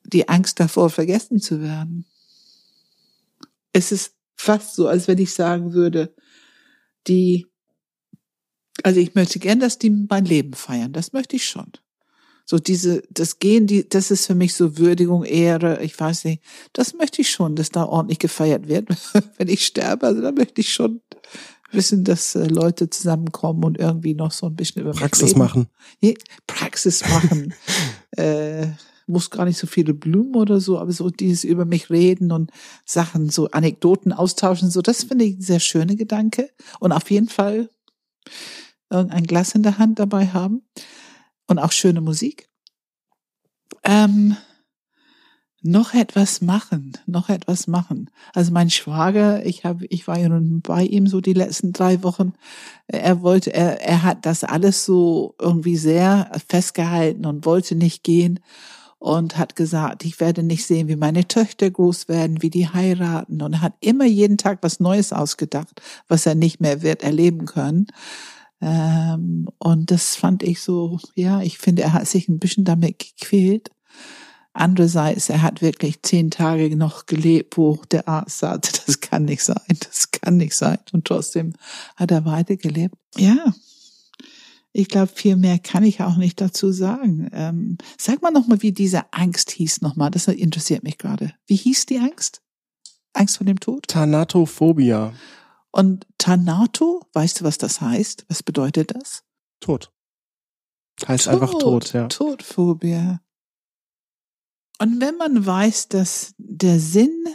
[0.04, 2.06] die Angst davor, vergessen zu werden.
[3.72, 6.16] Es ist fast so, als wenn ich sagen würde,
[7.08, 7.46] die,
[8.82, 10.92] also ich möchte gern, dass die mein Leben feiern.
[10.92, 11.72] Das möchte ich schon.
[12.46, 16.42] So diese, das Gehen, die, das ist für mich so Würdigung, Ehre, ich weiß nicht.
[16.74, 18.90] Das möchte ich schon, dass da ordentlich gefeiert wird,
[19.38, 20.08] wenn ich sterbe.
[20.08, 21.02] Also da möchte ich schon
[21.72, 25.68] wissen, dass äh, Leute zusammenkommen und irgendwie noch so ein bisschen über Praxis machen.
[26.02, 26.18] Nee,
[26.48, 27.54] Praxis machen.
[28.12, 28.68] äh,
[29.08, 32.52] muss gar nicht so viele Blumen oder so, aber so dieses über mich reden und
[32.86, 36.52] Sachen, so Anekdoten austauschen, so, das finde ich ein sehr schöner Gedanke.
[36.80, 37.70] Und auf jeden Fall
[38.90, 40.62] irgendein Glas in der Hand dabei haben
[41.48, 42.50] und auch schöne Musik.
[43.84, 44.38] Ähm,
[45.62, 48.10] noch etwas machen, noch etwas machen.
[48.34, 52.02] Also mein Schwager, ich habe, ich war ja nun bei ihm so die letzten drei
[52.04, 52.34] Wochen.
[52.88, 58.40] Er wollte, er, er hat das alles so irgendwie sehr festgehalten und wollte nicht gehen
[59.00, 63.42] und hat gesagt, ich werde nicht sehen, wie meine Töchter groß werden, wie die heiraten
[63.42, 67.88] und hat immer jeden Tag was Neues ausgedacht, was er nicht mehr wird erleben können.
[68.62, 73.00] Ähm, und das fand ich so, ja, ich finde, er hat sich ein bisschen damit
[73.00, 73.72] gequält.
[74.54, 79.44] Andererseits, er hat wirklich zehn Tage noch gelebt, wo der Arzt sagte, das kann nicht
[79.44, 80.80] sein, das kann nicht sein.
[80.92, 81.54] Und trotzdem
[81.96, 82.96] hat er weitergelebt.
[83.16, 83.54] Ja,
[84.72, 87.30] ich glaube, viel mehr kann ich auch nicht dazu sagen.
[87.34, 90.12] Ähm, sag mal nochmal, wie diese Angst hieß nochmal.
[90.12, 91.34] Das interessiert mich gerade.
[91.48, 92.42] Wie hieß die Angst?
[93.14, 93.88] Angst vor dem Tod?
[93.88, 95.14] Thanatophobia.
[95.72, 98.26] Und Thanato, weißt du, was das heißt?
[98.28, 99.24] Was bedeutet das?
[99.60, 99.92] Tod.
[101.08, 102.08] Heißt Tod, einfach Tod, ja.
[102.08, 103.22] Todphobia.
[104.80, 107.26] Und wenn man weiß, dass der Sinn,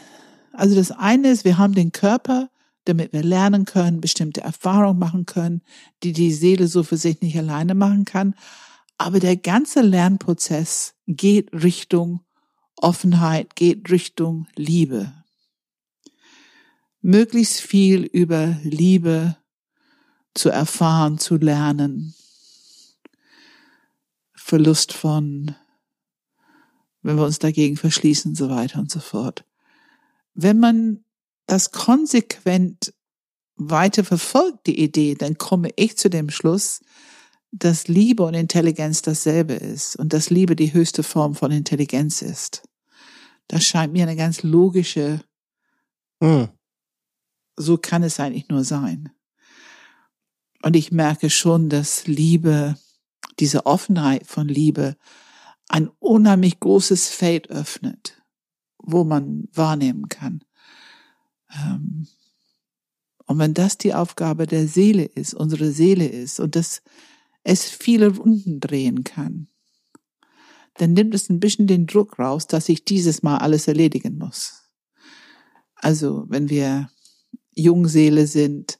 [0.53, 2.51] also das eine ist, wir haben den Körper,
[2.85, 5.63] damit wir lernen können, bestimmte Erfahrungen machen können,
[6.03, 8.35] die die Seele so für sich nicht alleine machen kann.
[8.97, 12.21] Aber der ganze Lernprozess geht Richtung
[12.77, 15.13] Offenheit, geht Richtung Liebe.
[17.01, 19.37] Möglichst viel über Liebe
[20.33, 22.15] zu erfahren, zu lernen.
[24.35, 25.55] Verlust von,
[27.05, 29.45] wenn wir uns dagegen verschließen, so weiter und so fort.
[30.35, 31.05] Wenn man
[31.47, 32.93] das konsequent
[33.57, 36.81] weiter verfolgt, die Idee, dann komme ich zu dem Schluss,
[37.53, 42.63] dass Liebe und Intelligenz dasselbe ist und dass Liebe die höchste Form von Intelligenz ist.
[43.47, 45.21] Das scheint mir eine ganz logische,
[46.21, 46.49] mhm.
[47.57, 49.11] so kann es eigentlich nur sein.
[50.63, 52.77] Und ich merke schon, dass Liebe,
[53.39, 54.97] diese Offenheit von Liebe,
[55.69, 58.23] ein unheimlich großes Feld öffnet,
[58.79, 60.45] wo man wahrnehmen kann.
[61.53, 62.07] Ähm,
[63.27, 66.83] und wenn das die Aufgabe der Seele ist, unsere Seele ist, und dass
[67.43, 69.49] es viele Runden drehen kann,
[70.75, 74.65] dann nimmt es ein bisschen den Druck raus, dass ich dieses Mal alles erledigen muss.
[75.77, 76.91] Also, wenn wir
[77.55, 78.79] Jungseele sind,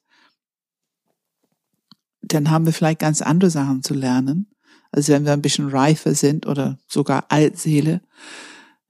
[2.23, 4.54] dann haben wir vielleicht ganz andere Sachen zu lernen.
[4.95, 8.01] Also wenn wir ein bisschen reifer sind oder sogar Altseele,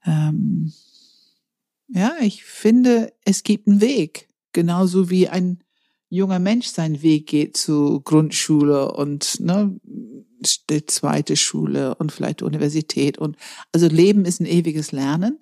[0.05, 0.71] ähm,
[1.87, 4.29] ja, ich finde, es gibt einen Weg.
[4.53, 5.63] Genauso wie ein
[6.09, 9.79] junger Mensch seinen Weg geht zu Grundschule und ne,
[10.69, 13.17] die zweite Schule und vielleicht Universität.
[13.17, 13.35] Und
[13.71, 15.39] also Leben ist ein ewiges Lernen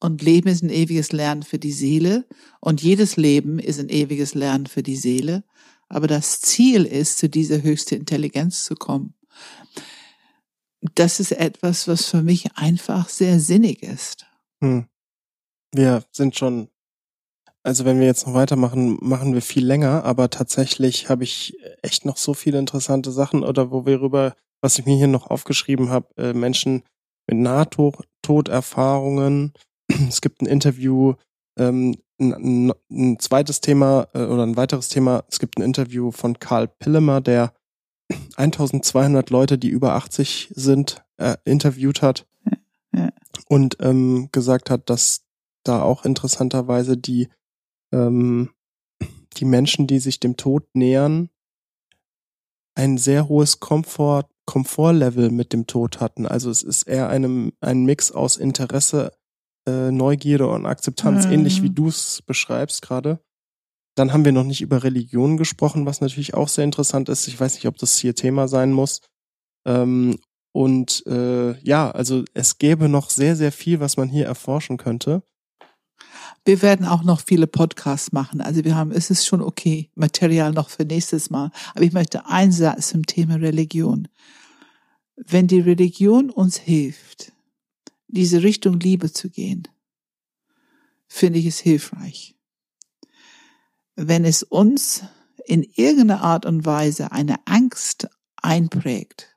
[0.00, 2.24] und Leben ist ein ewiges Lernen für die Seele
[2.60, 5.44] und jedes Leben ist ein ewiges Lernen für die Seele.
[5.90, 9.12] Aber das Ziel ist, zu dieser höchsten Intelligenz zu kommen.
[10.94, 14.26] Das ist etwas, was für mich einfach sehr sinnig ist.
[14.62, 14.86] Hm
[15.72, 16.68] wir sind schon,
[17.62, 22.04] also wenn wir jetzt noch weitermachen, machen wir viel länger, aber tatsächlich habe ich echt
[22.04, 25.90] noch so viele interessante Sachen oder wo wir rüber, was ich mir hier noch aufgeschrieben
[25.90, 26.82] habe, äh, Menschen
[27.28, 29.52] mit Nahtoderfahrungen.
[30.08, 31.14] Es gibt ein Interview,
[31.58, 35.24] ähm, ein, ein zweites Thema äh, oder ein weiteres Thema.
[35.30, 37.54] Es gibt ein Interview von Karl Pillemer, der
[38.36, 42.26] 1200 Leute, die über 80 sind, äh, interviewt hat
[42.94, 43.10] ja.
[43.48, 45.24] und ähm, gesagt hat, dass
[45.64, 47.28] da auch interessanterweise die,
[47.92, 48.50] ähm,
[49.36, 51.28] die Menschen, die sich dem Tod nähern,
[52.74, 56.26] ein sehr hohes Komfort, Komfortlevel mit dem Tod hatten.
[56.26, 59.12] Also es ist eher einem, ein Mix aus Interesse,
[59.66, 61.32] äh, Neugierde und Akzeptanz, Mhm.
[61.32, 63.20] ähnlich wie du es beschreibst gerade.
[63.98, 67.26] Dann haben wir noch nicht über Religion gesprochen, was natürlich auch sehr interessant ist.
[67.26, 69.00] Ich weiß nicht, ob das hier Thema sein muss.
[69.66, 70.18] Ähm,
[70.52, 75.24] und äh, ja, also es gäbe noch sehr, sehr viel, was man hier erforschen könnte.
[76.44, 78.40] Wir werden auch noch viele Podcasts machen.
[78.40, 81.50] Also wir haben, es ist schon okay, Material noch für nächstes Mal.
[81.74, 84.06] Aber ich möchte einen Satz zum Thema Religion.
[85.16, 87.32] Wenn die Religion uns hilft,
[88.06, 89.66] diese Richtung Liebe zu gehen,
[91.08, 92.37] finde ich es hilfreich.
[94.00, 95.02] Wenn es uns
[95.44, 99.36] in irgendeiner Art und Weise eine Angst einprägt,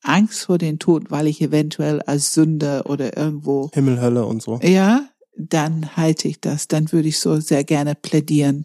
[0.00, 4.60] Angst vor den Tod, weil ich eventuell als Sünder oder irgendwo Himmel, Hölle und so.
[4.62, 6.68] ja, dann halte ich das.
[6.68, 8.64] Dann würde ich so sehr gerne plädieren.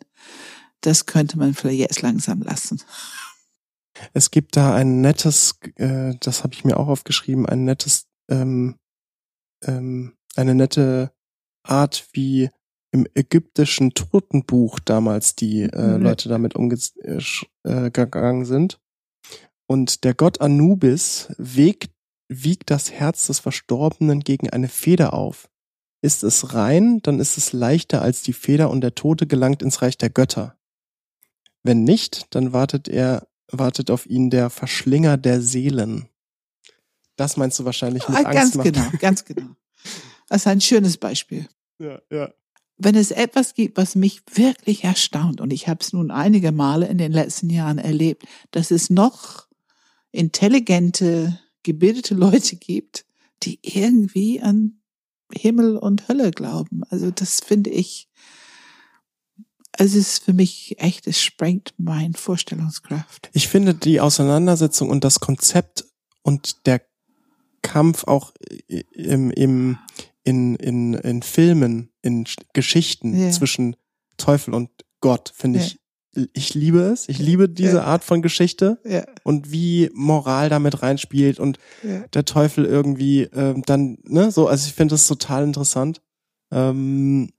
[0.81, 2.79] Das könnte man vielleicht jetzt langsam lassen.
[4.13, 8.77] Es gibt da ein nettes, äh, das habe ich mir auch aufgeschrieben, ein nettes, ähm,
[9.63, 11.11] ähm, eine nette
[11.63, 12.51] Art, wie
[12.93, 16.03] im ägyptischen Totenbuch damals die äh, Mhm.
[16.03, 18.79] Leute damit umgegangen sind.
[19.67, 21.91] Und der Gott Anubis wiegt,
[22.29, 25.49] wiegt das Herz des Verstorbenen gegen eine Feder auf.
[26.01, 29.81] Ist es rein, dann ist es leichter als die Feder und der Tote gelangt ins
[29.81, 30.57] Reich der Götter.
[31.63, 36.09] Wenn nicht, dann wartet er, wartet auf ihn der Verschlinger der Seelen.
[37.15, 38.71] Das meinst du wahrscheinlich mit Ah, Angst ganz machen.
[38.73, 39.47] genau, ganz genau.
[40.29, 41.47] Das ist ein schönes Beispiel.
[41.79, 42.33] Ja, ja.
[42.77, 46.87] Wenn es etwas gibt, was mich wirklich erstaunt, und ich habe es nun einige Male
[46.87, 49.47] in den letzten Jahren erlebt, dass es noch
[50.11, 53.05] intelligente, gebildete Leute gibt,
[53.43, 54.79] die irgendwie an
[55.31, 56.83] Himmel und Hölle glauben.
[56.89, 58.09] Also das finde ich,
[59.71, 63.29] es ist für mich echt, es sprengt mein Vorstellungskraft.
[63.33, 65.85] Ich finde die Auseinandersetzung und das Konzept
[66.21, 66.81] und der
[67.63, 68.33] Kampf auch
[68.69, 69.79] i- im, im,
[70.23, 73.31] in, in, in Filmen, in Sch- Geschichten Ja.
[73.31, 73.75] zwischen
[74.17, 74.69] Teufel und
[75.01, 75.79] Gott, finde ich,
[76.33, 77.09] ich liebe es.
[77.09, 77.83] Ich liebe diese Ja.
[77.85, 78.79] Art von Geschichte
[79.23, 81.57] und wie Moral damit reinspielt und
[82.13, 86.01] der Teufel irgendwie ähm, dann, ne, so, also ich finde das total interessant.
[86.51, 87.31] Ähm,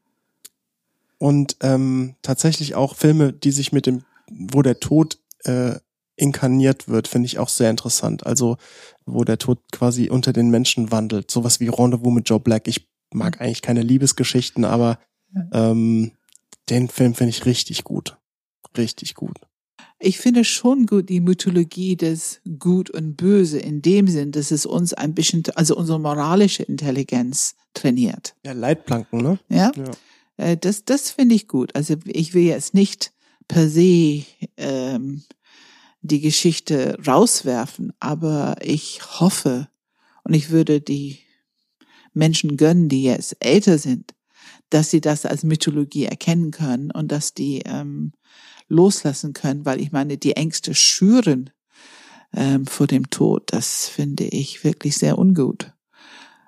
[1.18, 5.76] und ähm, tatsächlich auch Filme, die sich mit dem, wo der Tod äh,
[6.16, 8.26] inkarniert wird, finde ich auch sehr interessant.
[8.26, 8.56] Also,
[9.04, 11.30] wo der Tod quasi unter den Menschen wandelt.
[11.30, 12.68] Sowas wie Rendezvous mit Joe Black.
[12.68, 14.98] Ich mag eigentlich keine Liebesgeschichten, aber
[15.52, 16.12] ähm,
[16.70, 18.16] den Film finde ich richtig gut.
[18.76, 19.38] Richtig gut.
[20.00, 24.66] Ich finde schon gut die Mythologie des Gut und Böse in dem Sinn, dass es
[24.66, 28.34] uns ein bisschen, also unsere moralische Intelligenz trainiert.
[28.44, 29.38] Ja, Leitplanken, ne?
[29.48, 29.90] Ja, Ja.
[30.36, 31.74] Äh, das, das finde ich gut.
[31.74, 33.12] Also ich will jetzt nicht
[33.48, 34.24] per se
[34.56, 35.22] ähm,
[36.04, 39.68] die Geschichte rauswerfen, aber ich hoffe
[40.22, 41.18] und ich würde die
[42.12, 44.14] Menschen gönnen, die jetzt älter sind,
[44.68, 48.12] dass sie das als Mythologie erkennen können und dass die ähm,
[48.68, 51.50] loslassen können, weil ich meine, die Ängste schüren
[52.34, 55.72] ähm, vor dem Tod, das finde ich wirklich sehr ungut.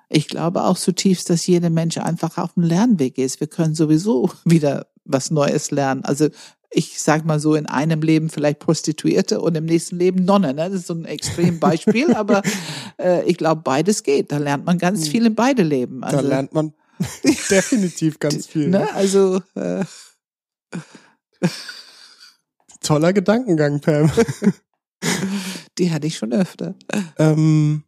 [0.07, 3.39] Ich glaube auch zutiefst, dass jeder Mensch einfach auf dem Lernweg ist.
[3.39, 6.03] Wir können sowieso wieder was Neues lernen.
[6.03, 6.29] Also
[6.69, 10.53] ich sag mal so, in einem Leben vielleicht Prostituierte und im nächsten Leben Nonne.
[10.53, 10.69] Ne?
[10.69, 12.41] Das ist so ein Extrembeispiel, aber
[12.99, 14.31] äh, ich glaube, beides geht.
[14.31, 16.03] Da lernt man ganz viel in beide Leben.
[16.03, 16.73] Also, da lernt man
[17.49, 18.69] definitiv ganz viel.
[18.69, 18.93] ne?
[18.93, 19.85] Also äh,
[22.81, 24.11] Toller Gedankengang, Pam.
[25.77, 26.75] die hatte ich schon öfter.
[27.17, 27.83] ähm,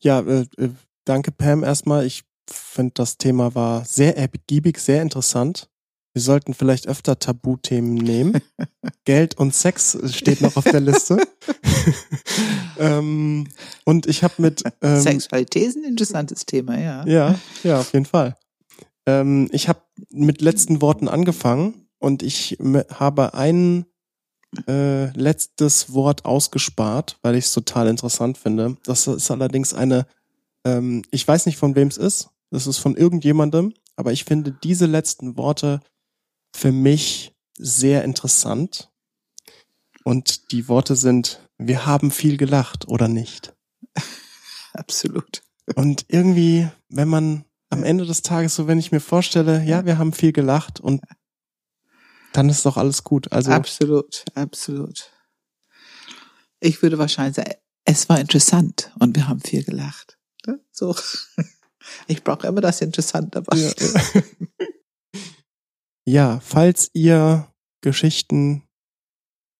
[0.00, 0.70] ja, äh, äh,
[1.04, 2.06] danke Pam erstmal.
[2.06, 5.68] Ich finde, das Thema war sehr ergiebig, sehr interessant.
[6.16, 8.40] Wir sollten vielleicht öfter Tabuthemen nehmen.
[9.04, 11.18] Geld und Sex steht noch auf der Liste.
[12.78, 13.46] ähm,
[13.84, 17.06] und ich habe mit ähm, Sexualität ist ein interessantes Thema, ja.
[17.06, 18.34] ja, ja, auf jeden Fall.
[19.04, 22.56] Ähm, ich habe mit letzten Worten angefangen und ich
[22.94, 23.84] habe ein
[24.66, 28.78] äh, letztes Wort ausgespart, weil ich es total interessant finde.
[28.84, 30.06] Das ist allerdings eine,
[30.64, 34.52] ähm, ich weiß nicht von wem es ist, das ist von irgendjemandem, aber ich finde
[34.52, 35.80] diese letzten Worte
[36.56, 38.90] für mich sehr interessant.
[40.04, 43.54] Und die Worte sind, wir haben viel gelacht oder nicht.
[44.72, 45.42] Absolut.
[45.74, 49.98] Und irgendwie, wenn man am Ende des Tages, so wenn ich mir vorstelle, ja, wir
[49.98, 51.02] haben viel gelacht und
[52.32, 53.32] dann ist doch alles gut.
[53.32, 55.10] Also Absolut, absolut.
[56.60, 57.54] Ich würde wahrscheinlich sagen,
[57.84, 60.18] es war interessant und wir haben viel gelacht.
[60.46, 60.60] Ne?
[60.70, 60.94] So.
[62.08, 63.56] Ich brauche immer das Interessant dabei.
[63.56, 63.70] ja,
[66.06, 66.40] ja.
[66.40, 67.48] falls ihr
[67.82, 68.62] Geschichten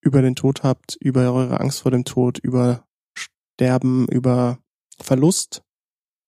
[0.01, 4.59] über den Tod habt, über eure Angst vor dem Tod, über Sterben, über
[5.01, 5.63] Verlust,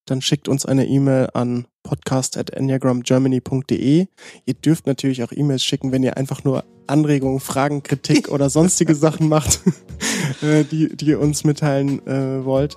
[0.07, 4.07] dann schickt uns eine E-Mail an podcast.enneagramgermany.de.
[4.47, 8.95] Ihr dürft natürlich auch E-Mails schicken, wenn ihr einfach nur Anregungen, Fragen, Kritik oder sonstige
[8.95, 9.61] Sachen macht,
[10.43, 12.77] äh, die, die ihr uns mitteilen äh, wollt.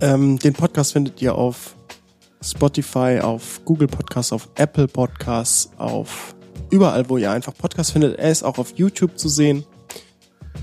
[0.00, 1.77] Ähm, den Podcast findet ihr auf
[2.42, 6.34] Spotify, auf Google Podcasts, auf Apple Podcasts, auf
[6.70, 8.18] überall, wo ihr einfach Podcasts findet.
[8.18, 9.64] Er ist auch auf YouTube zu sehen.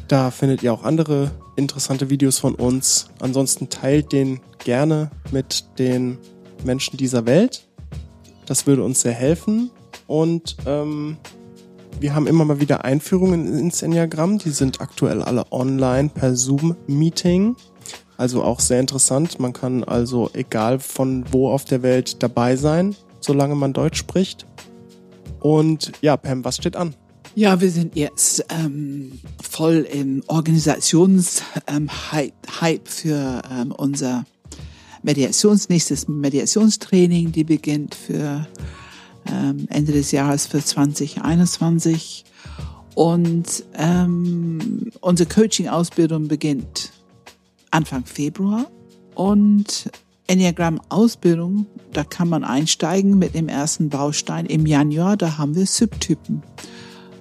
[0.07, 3.07] Da findet ihr auch andere interessante Videos von uns.
[3.19, 6.17] Ansonsten teilt den gerne mit den
[6.63, 7.67] Menschen dieser Welt.
[8.45, 9.71] Das würde uns sehr helfen.
[10.07, 11.17] Und ähm,
[11.99, 14.37] wir haben immer mal wieder Einführungen ins Enneagramm.
[14.37, 17.55] Die sind aktuell alle online per Zoom-Meeting.
[18.17, 19.39] Also auch sehr interessant.
[19.39, 24.45] Man kann also egal von wo auf der Welt dabei sein, solange man Deutsch spricht.
[25.39, 26.95] Und ja, Pam, was steht an?
[27.35, 31.89] Ja, wir sind jetzt ähm, voll im Organisationshype ähm,
[32.85, 34.23] für ähm, unser
[35.03, 38.47] Mediations, nächstes Mediationstraining, die beginnt für
[39.29, 42.23] ähm, Ende des Jahres für 2021.
[42.95, 46.91] Und ähm, unsere Coaching-Ausbildung beginnt
[47.75, 48.67] Anfang Februar.
[49.15, 49.89] Und
[50.27, 56.41] Enneagramm-Ausbildung, da kann man einsteigen mit dem ersten Baustein im Januar, da haben wir Subtypen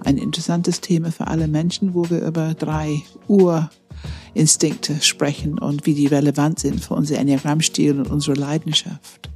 [0.01, 6.06] ein interessantes Thema für alle Menschen, wo wir über drei Urinstinkte sprechen und wie die
[6.06, 9.31] relevant sind für unser Enneagrammstil und unsere Leidenschaft.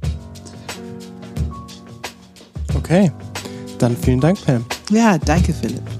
[2.75, 3.11] Okay,
[3.79, 4.63] dann vielen Dank, Pam.
[4.91, 5.98] Ja, danke, Philipp.